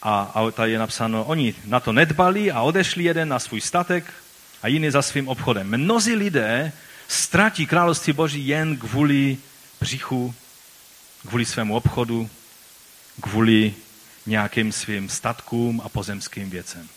[0.03, 4.13] a, a tady je napsáno, oni na to nedbali a odešli jeden na svůj statek
[4.61, 5.67] a jiný za svým obchodem.
[5.67, 6.71] Mnozí lidé
[7.09, 9.37] ztratí království Boží jen kvůli
[9.81, 10.35] břichu,
[11.27, 12.29] kvůli svému obchodu,
[13.21, 13.73] kvůli
[14.25, 16.89] nějakým svým statkům a pozemským věcem.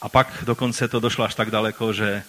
[0.00, 2.22] A pak dokonce to došlo až tak daleko, že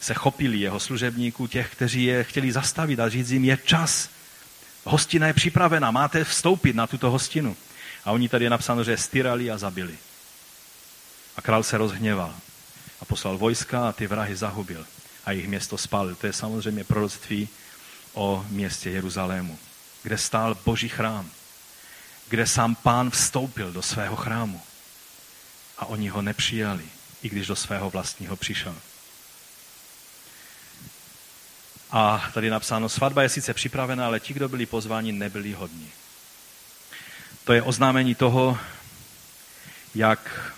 [0.00, 4.08] se chopili jeho služebníků, těch, kteří je chtěli zastavit a říct jim, je čas,
[4.84, 7.56] hostina je připravena, máte vstoupit na tuto hostinu.
[8.04, 9.98] A oni tady je napsáno, že je styrali a zabili.
[11.36, 12.34] A král se rozhněval
[13.00, 14.86] a poslal vojska a ty vrahy zahubil
[15.24, 16.14] a jejich město spálil.
[16.14, 17.48] To je samozřejmě proroctví
[18.12, 19.58] o městě Jeruzalému,
[20.02, 21.30] kde stál boží chrám,
[22.28, 24.62] kde sám pán vstoupil do svého chrámu
[25.78, 26.84] a oni ho nepřijali,
[27.22, 28.74] i když do svého vlastního přišel.
[31.90, 35.90] A tady je napsáno, svatba je sice připravena, ale ti, kdo byli pozváni, nebyli hodní.
[37.44, 38.58] To je oznámení toho,
[39.94, 40.52] jak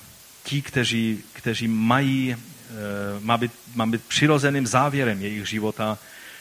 [0.45, 2.75] ti, kteří, kteří mají, eh,
[3.21, 5.99] má být, má být přirozeným závěrem jejich života,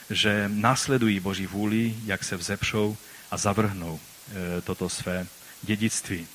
[0.10, 2.98] že následují Boží vůli, jak se vzepřou
[3.32, 5.28] a zavrhnou eh, toto své
[5.62, 6.28] dědictví.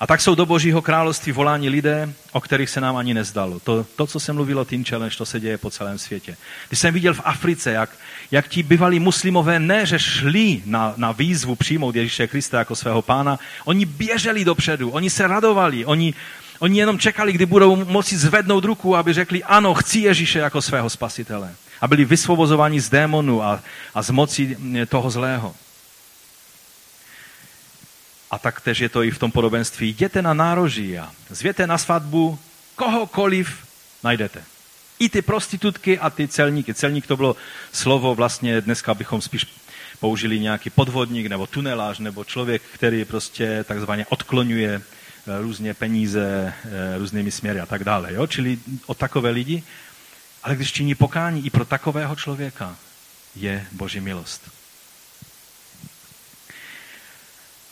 [0.00, 3.60] A tak jsou do Božího království voláni lidé, o kterých se nám ani nezdalo.
[3.60, 6.36] To, to co se mluvilo Teen Challenge, to se děje po celém světě.
[6.68, 7.90] Když jsem viděl v Africe, jak,
[8.30, 13.02] jak ti bývalí muslimové ne, že šli na, na výzvu přijmout Ježíše Krista jako svého
[13.02, 16.14] pána, oni běželi dopředu, oni se radovali, oni,
[16.62, 20.90] Oni jenom čekali, kdy budou moci zvednout ruku, aby řekli, ano, chci Ježíše jako svého
[20.90, 21.54] spasitele.
[21.80, 23.62] A byli vysvobozováni z démonu a,
[23.94, 24.56] a z moci
[24.88, 25.54] toho zlého.
[28.30, 29.88] A tak tež je to i v tom podobenství.
[29.88, 32.38] Jděte na nároží a zvěte na svatbu
[32.76, 33.66] kohokoliv
[34.04, 34.44] najdete.
[34.98, 36.74] I ty prostitutky a ty celníky.
[36.74, 37.36] Celník to bylo
[37.72, 39.46] slovo vlastně, dneska bychom spíš
[40.00, 44.82] použili nějaký podvodník nebo tunelář nebo člověk, který prostě takzvaně odklonuje
[45.26, 48.14] různě peníze eh, různými směry a tak dále.
[48.14, 48.26] Jo?
[48.26, 49.62] Čili o takové lidi.
[50.42, 52.76] Ale když činí pokání i pro takového člověka,
[53.36, 54.50] je Boží milost.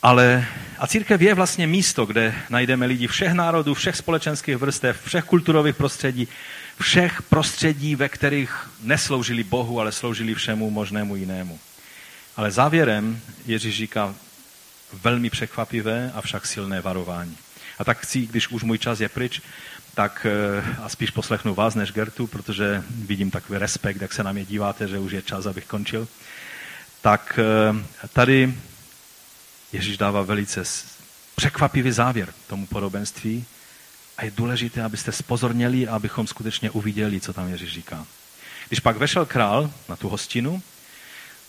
[0.02, 0.46] Ale
[0.78, 5.76] a církev je vlastně místo, kde najdeme lidi všech národů, všech společenských vrstev, všech kulturových
[5.76, 6.28] prostředí,
[6.80, 11.58] všech prostředí, ve kterých nesloužili Bohu, ale sloužili všemu možnému jinému.
[12.36, 14.14] Ale závěrem Ježíš říká
[14.92, 17.36] velmi překvapivé a však silné varování.
[17.78, 19.40] A tak chci, když už můj čas je pryč,
[19.94, 24.32] tak eh, a spíš poslechnu vás než Gertu, protože vidím takový respekt, jak se na
[24.32, 26.08] mě díváte, že už je čas, abych končil.
[27.02, 28.54] Tak eh, tady
[29.72, 30.62] Ježíš dává velice
[31.36, 33.44] překvapivý závěr tomu podobenství
[34.18, 38.06] a je důležité, abyste spozorněli abychom skutečně uviděli, co tam Ježíš říká.
[38.68, 40.62] Když pak vešel král na tu hostinu,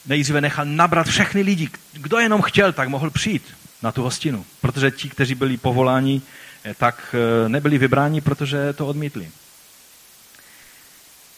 [0.06, 1.70] nejdříve nechal nabrat všechny lidi.
[1.94, 3.44] Kdo jenom chtěl, tak mohl přijít
[3.82, 4.46] na tu hostinu.
[4.62, 6.22] Protože ti, kteří byli povoláni,
[6.64, 9.32] eh, tak eh, nebyli vybráni, protože to odmítli.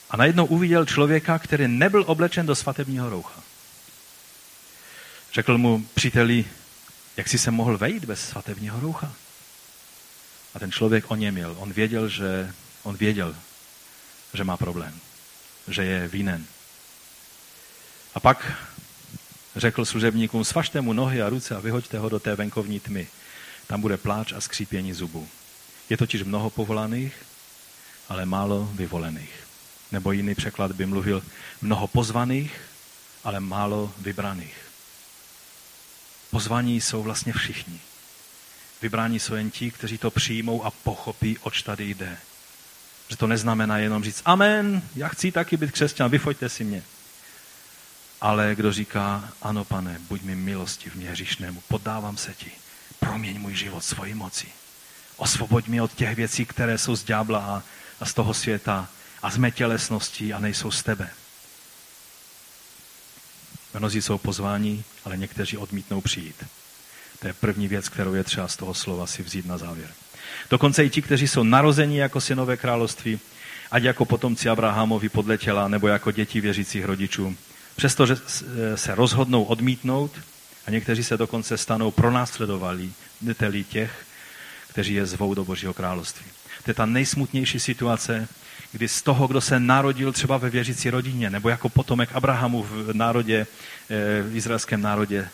[0.10, 3.44] A najednou uviděl člověka, který nebyl oblečen do svatebního roucha.
[5.34, 6.46] Řekl mu, příteli,
[7.18, 9.14] jak si se mohl vejít bez svatebního roucha?
[10.54, 11.56] A ten člověk o něměl.
[11.60, 12.54] On věděl, že,
[12.84, 13.36] on věděl,
[14.34, 15.00] že má problém,
[15.68, 16.46] že je vinen.
[18.16, 18.54] A pak
[19.56, 23.08] řekl služebníkům, svažte mu nohy a ruce a vyhoďte ho do té venkovní tmy.
[23.68, 25.28] Tam bude pláč a skřípění zubů.
[25.90, 27.14] Je totiž mnoho povolaných,
[28.10, 29.48] ale málo vyvolených.
[29.92, 31.24] Nebo jiný překlad by mluvil
[31.62, 32.62] mnoho pozvaných,
[33.24, 34.58] ale málo vybraných.
[36.32, 37.80] Pozvaní jsou vlastně všichni.
[38.82, 42.18] Vybrání jsou jen ti, kteří to přijmou a pochopí, oč tady jde.
[43.08, 46.84] Že to neznamená jenom říct, amen, já chci taky být křesťan, vyfoďte si mě.
[48.24, 52.52] Ale kdo říká, ano pane, buď mi milostivně hříšnému, podávám se ti,
[53.00, 54.48] proměň můj život svojí moci.
[55.18, 57.64] Osvoboď mě od těch věcí, které jsou z ďábla a,
[58.00, 58.90] a z toho světa
[59.22, 61.10] a z mé tělesnosti a nejsou z tebe.
[63.80, 66.46] Mnozí jsou pozváni, ale někteří odmítnou přijít.
[67.20, 69.90] To je první věc, kterou je třeba z toho slova si vzít na závěr.
[70.50, 73.20] Dokonce i ti, kteří jsou narozeni jako synové království,
[73.72, 77.38] ať jako potomci Abrahamovi podle těla, nebo jako děti věřících rodičů,
[77.76, 78.16] přestože
[78.76, 80.12] se rozhodnou odmítnout
[80.68, 82.92] a někteří se dokonce stanou pronásledovali
[83.70, 84.06] těch,
[84.68, 86.26] kteří je zvou do Božího království.
[86.64, 88.28] To je ta nejsmutnější situace,
[88.72, 92.94] kdy z toho, kdo se narodil třeba ve věřící rodině, nebo jako potomek Abrahamu v
[92.94, 93.48] národě,
[93.90, 95.30] eh, v izraelském národě,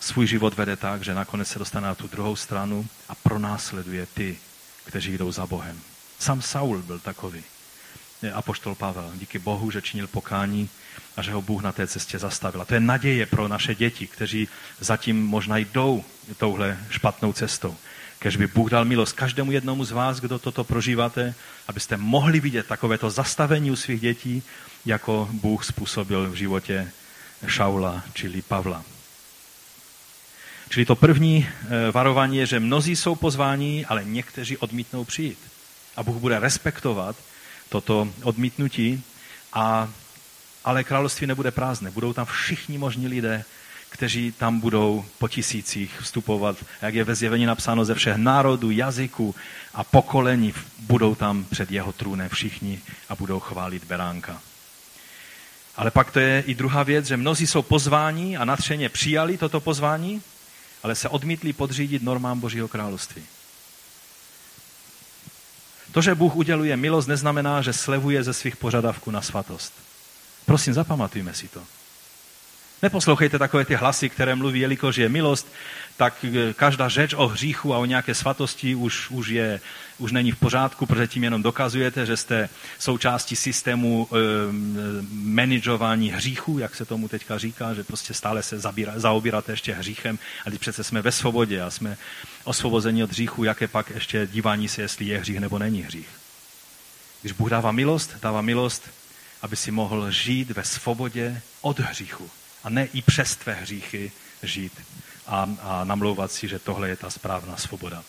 [0.00, 4.38] svůj život vede tak, že nakonec se dostane na tu druhou stranu a pronásleduje ty,
[4.84, 5.80] kteří jdou za Bohem.
[6.18, 7.42] Sam Saul byl takový.
[8.34, 10.68] Apoštol Pavel, díky Bohu, že činil pokání
[11.16, 12.62] a že ho Bůh na té cestě zastavil.
[12.62, 14.48] A to je naděje pro naše děti, kteří
[14.80, 16.04] zatím možná jdou
[16.36, 17.76] touhle špatnou cestou.
[18.18, 21.34] Kež by Bůh dal milost každému jednomu z vás, kdo toto prožíváte,
[21.68, 24.42] abyste mohli vidět takovéto zastavení u svých dětí,
[24.86, 26.92] jako Bůh způsobil v životě
[27.46, 28.84] Šaula, čili Pavla.
[30.68, 35.38] Čili to první eh, varování je, že mnozí jsou pozváni, ale někteří odmítnou přijít.
[35.96, 37.16] A Bůh bude respektovat
[37.68, 39.02] toto odmítnutí,
[39.52, 39.88] a,
[40.64, 41.90] ale království nebude prázdné.
[41.90, 43.44] Budou tam všichni možní lidé,
[43.90, 49.34] kteří tam budou po tisících vstupovat, jak je ve zjevení napsáno ze všech národů, jazyků
[49.74, 54.40] a pokolení, budou tam před jeho trůnem všichni a budou chválit beránka.
[55.76, 59.60] Ale pak to je i druhá věc, že mnozí jsou pozváni a natřeně přijali toto
[59.60, 60.22] pozvání,
[60.82, 63.22] ale se odmítli podřídit normám Božího království.
[65.92, 69.87] To, že Bůh uděluje milost, neznamená, že slevuje ze svých požadavků na svatost.
[70.48, 71.62] Prosím, zapamatujme si to.
[72.82, 75.52] Neposlouchejte takové ty hlasy, které mluví, jelikož je milost,
[75.96, 79.60] tak eh, každá řeč o hříchu a o nějaké svatosti už, už, je,
[79.98, 84.16] už není v pořádku, protože tím jenom dokazujete, že jste součástí systému e,
[85.10, 90.18] manažování hříchu, jak se tomu teďka říká, že prostě stále se zabíra, zaobíráte ještě hříchem
[90.46, 91.96] a teď přece jsme ve svobodě a jsme
[92.44, 96.08] osvobozeni od hříchu, jaké pak ještě dívání se, jestli je hřích nebo není hřích.
[97.20, 98.97] Když Bůh dává milost, dává milost,
[99.42, 102.30] aby si mohl žít ve svobodě od hříchu
[102.64, 104.12] a ne i přes tvé hříchy
[104.42, 104.72] žít
[105.26, 108.04] a, a namlouvat si, že tohle je ta správná svoboda.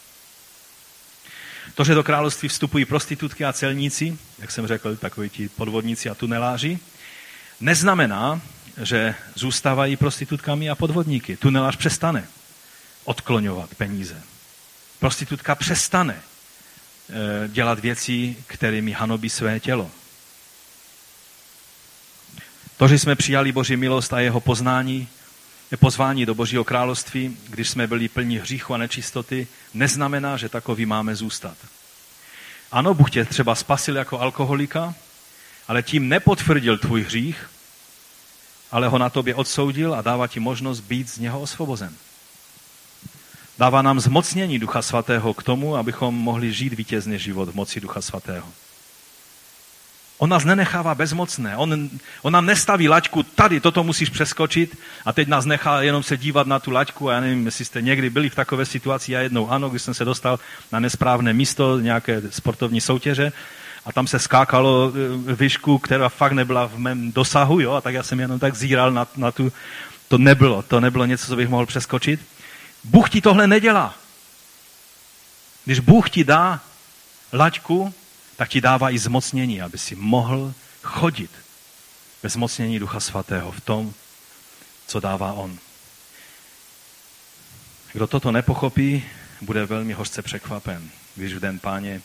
[1.75, 6.15] To, že do království vstupují prostitutky a celníci, jak jsem řekl, takoví ti podvodníci a
[6.15, 6.79] tuneláři,
[7.59, 8.41] neznamená,
[8.83, 11.37] že zůstávají prostitutkami a podvodníky.
[11.37, 12.27] Tunelář přestane
[13.03, 14.21] odkloňovat peníze.
[14.99, 19.91] Prostitutka přestane eh, dělat věci, kterými hanobí své tělo.
[22.79, 25.07] To, že jsme přijali Boží milost a jeho poznání,
[25.79, 31.15] pozvání do Božího království, když jsme byli plní hříchu a nečistoty, neznamená, že takový máme
[31.15, 31.57] zůstat.
[32.71, 34.95] Ano, Bůh tě třeba spasil jako alkoholika,
[35.67, 37.49] ale tím nepotvrdil tvůj hřích,
[38.71, 41.95] ale ho na tobě odsoudil a dává ti možnost být z něho osvobozen.
[43.57, 48.01] Dává nám zmocnění Ducha Svatého k tomu, abychom mohli žít vítězný život v moci Ducha
[48.01, 48.47] Svatého.
[50.19, 51.57] On nás nenechává bezmocné.
[51.57, 51.89] On,
[52.21, 56.47] on nám nestaví laťku, tady toto musíš přeskočit a teď nás nechá jenom se dívat
[56.47, 59.49] na tu laťku a já nevím, jestli jste někdy byli v takové situaci, já jednou
[59.49, 60.39] ano, když jsem se dostal
[60.71, 63.31] na nesprávné místo nějaké sportovní soutěže
[63.85, 64.91] a tam se skákalo
[65.29, 68.55] e, výšku, která fakt nebyla v mém dosahu, jo, a tak já jsem jenom tak
[68.55, 69.51] zíral na, na tu,
[70.07, 72.19] to nebylo, to nebylo něco, co bych mohl přeskočit.
[72.83, 73.95] Bůh ti tohle nedělá.
[75.65, 76.59] Když Bůh ti dá
[77.33, 77.93] laťku,
[78.39, 81.31] tak ti dává i zmocnění, aby si mohl chodit
[82.23, 83.93] ve zmocnění Ducha Svatého v tom,
[84.87, 85.59] co dává On.
[87.93, 89.03] Kdo toto nepochopí,
[89.41, 92.01] bude velmi hořce překvapen, když v den páně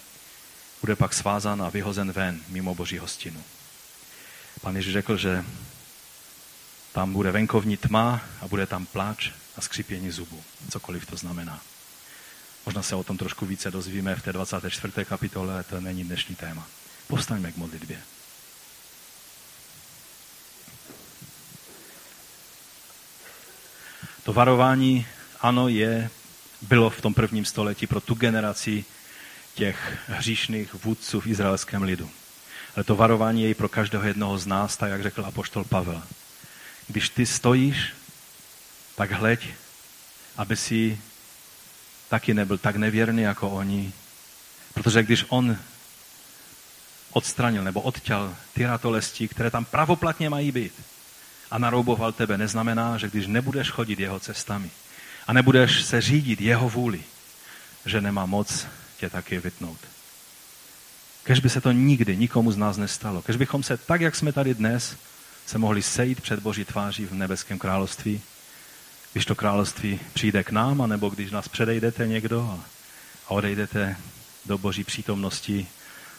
[0.80, 3.44] bude pak svázán a vyhozen ven mimo boží hostinu.
[4.60, 5.44] Pan Ježíš řekl, že
[6.92, 11.60] tam bude venkovní tma a bude tam pláč a skřípění zubu, cokoliv to znamená.
[12.66, 15.04] Možná se o tom trošku více dozvíme v té 24.
[15.04, 16.66] kapitole, to není dnešní téma.
[17.08, 18.00] Povstaňme k modlitbě.
[24.22, 25.06] To varování,
[25.40, 26.10] ano, je,
[26.62, 28.84] bylo v tom prvním století pro tu generaci
[29.54, 32.10] těch hříšných vůdců v izraelském lidu.
[32.76, 36.02] Ale to varování je i pro každého jednoho z nás, tak jak řekl apoštol Pavel.
[36.86, 37.92] Když ty stojíš,
[38.96, 39.48] tak hleď,
[40.36, 41.00] aby si
[42.08, 43.92] taky nebyl tak nevěrný jako oni.
[44.74, 45.56] Protože když on
[47.12, 50.72] odstranil nebo odťal ty ratolesti, které tam pravoplatně mají být
[51.50, 54.70] a narouboval tebe, neznamená, že když nebudeš chodit jeho cestami
[55.26, 57.02] a nebudeš se řídit jeho vůli,
[57.86, 58.66] že nemá moc
[58.98, 59.78] tě taky vytnout.
[61.24, 63.22] Kež by se to nikdy nikomu z nás nestalo.
[63.22, 64.96] Kež bychom se tak, jak jsme tady dnes,
[65.46, 68.20] se mohli sejít před Boží tváří v nebeském království
[69.14, 72.60] když to království přijde k nám, anebo když nás předejdete někdo
[73.26, 73.96] a odejdete
[74.46, 75.66] do boží přítomnosti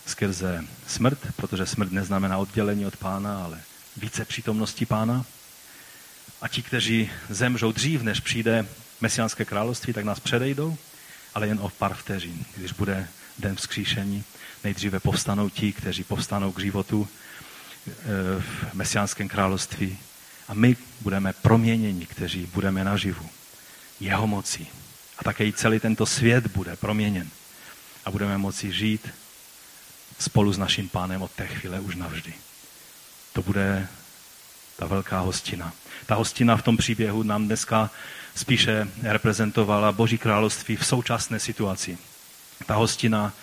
[0.06, 3.62] skrze smrt, protože smrt neznamená oddělení od pána, ale
[3.98, 5.26] více přítomnosti pána.
[6.42, 8.68] A ti, kteří zemřou dřív, než přijde
[9.02, 10.78] mesiánské království, tak nás předejdou,
[11.34, 13.08] ale jen o pár vteřin, když bude
[13.40, 14.24] den vzkříšení.
[14.64, 17.92] Nejdříve povstanou ti, kteří povstanou k životu e,
[18.42, 19.98] v mesiánském království
[20.48, 23.30] a my budeme proměněni, kteří budeme naživu.
[24.00, 24.68] Jeho mocí.
[25.18, 27.30] A také i celý tento svět bude proměněn.
[28.06, 29.10] A budeme moci žít
[30.20, 32.34] spolu s naším pánem od té chvíle už navždy.
[33.34, 33.88] To bude
[34.78, 35.74] ta velká hostina.
[36.06, 37.90] Ta hostina v tom příběhu nám dneska
[38.36, 41.98] spíše reprezentovala Boží království v současné situaci.
[42.66, 43.34] Ta hostina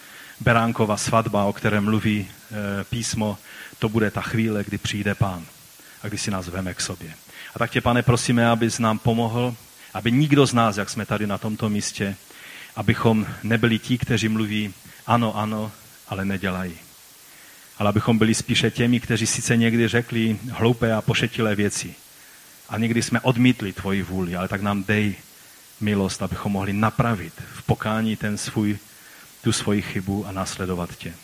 [0.40, 3.38] Beránkova svatba, o které mluví e, písmo,
[3.78, 5.46] to bude ta chvíle, kdy přijde pán
[6.02, 7.14] a když si nás veme k sobě.
[7.54, 9.54] A tak tě, pane, prosíme, abys nám pomohl,
[9.94, 12.16] aby nikdo z nás, jak jsme tady na tomto místě,
[12.76, 14.74] abychom nebyli ti, kteří mluví
[15.06, 15.72] ano, ano,
[16.08, 16.74] ale nedělají.
[17.78, 21.94] Ale abychom byli spíše těmi, kteří sice někdy řekli hloupé a pošetilé věci.
[22.68, 25.14] A někdy jsme odmítli tvoji vůli, ale tak nám dej
[25.80, 28.78] milost, abychom mohli napravit v pokání ten svůj,
[29.42, 31.14] tu svoji chybu a následovat tě.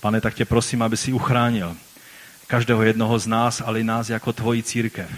[0.00, 1.76] Pane, tak tě prosím, aby si uchránil
[2.46, 5.10] každého jednoho z nás, ale i nás jako tvoji církev.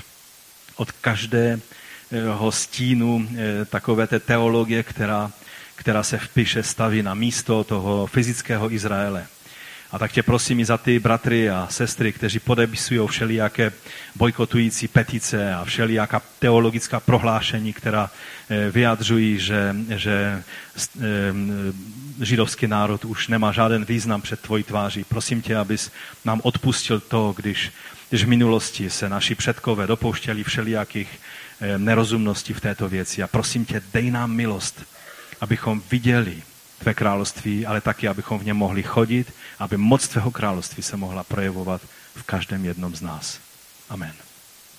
[0.77, 5.31] Od každého stínu eh, takové té teologie, která,
[5.75, 9.27] která se v píše staví na místo toho fyzického Izraele.
[9.97, 13.73] A tak tě prosím i za ty bratry a sestry, kteří podepisují všelijaké
[14.17, 18.11] bojkotující petice a všelijaká teologická prohlášení, která
[18.49, 20.43] eh, vyjadřují, že, že
[21.01, 21.05] eh,
[22.21, 25.05] židovský národ už nemá žádný význam před tvojí tváří.
[25.05, 25.91] Prosím tě, abys
[26.25, 27.73] nám odpustil to, když,
[28.11, 31.21] když v minulosti se naši předkové dopouštěli všelijakých
[31.61, 33.23] eh, nerozumností v této věci.
[33.23, 34.85] A prosím tě, dej nám milost,
[35.41, 36.43] abychom viděli
[36.79, 41.25] tvé království, ale taky, abychom v něm mohli chodit, aby moc tvého království se mohla
[41.25, 41.83] projevovat
[42.15, 43.39] v každém jednom z nás.
[43.89, 44.26] Amen.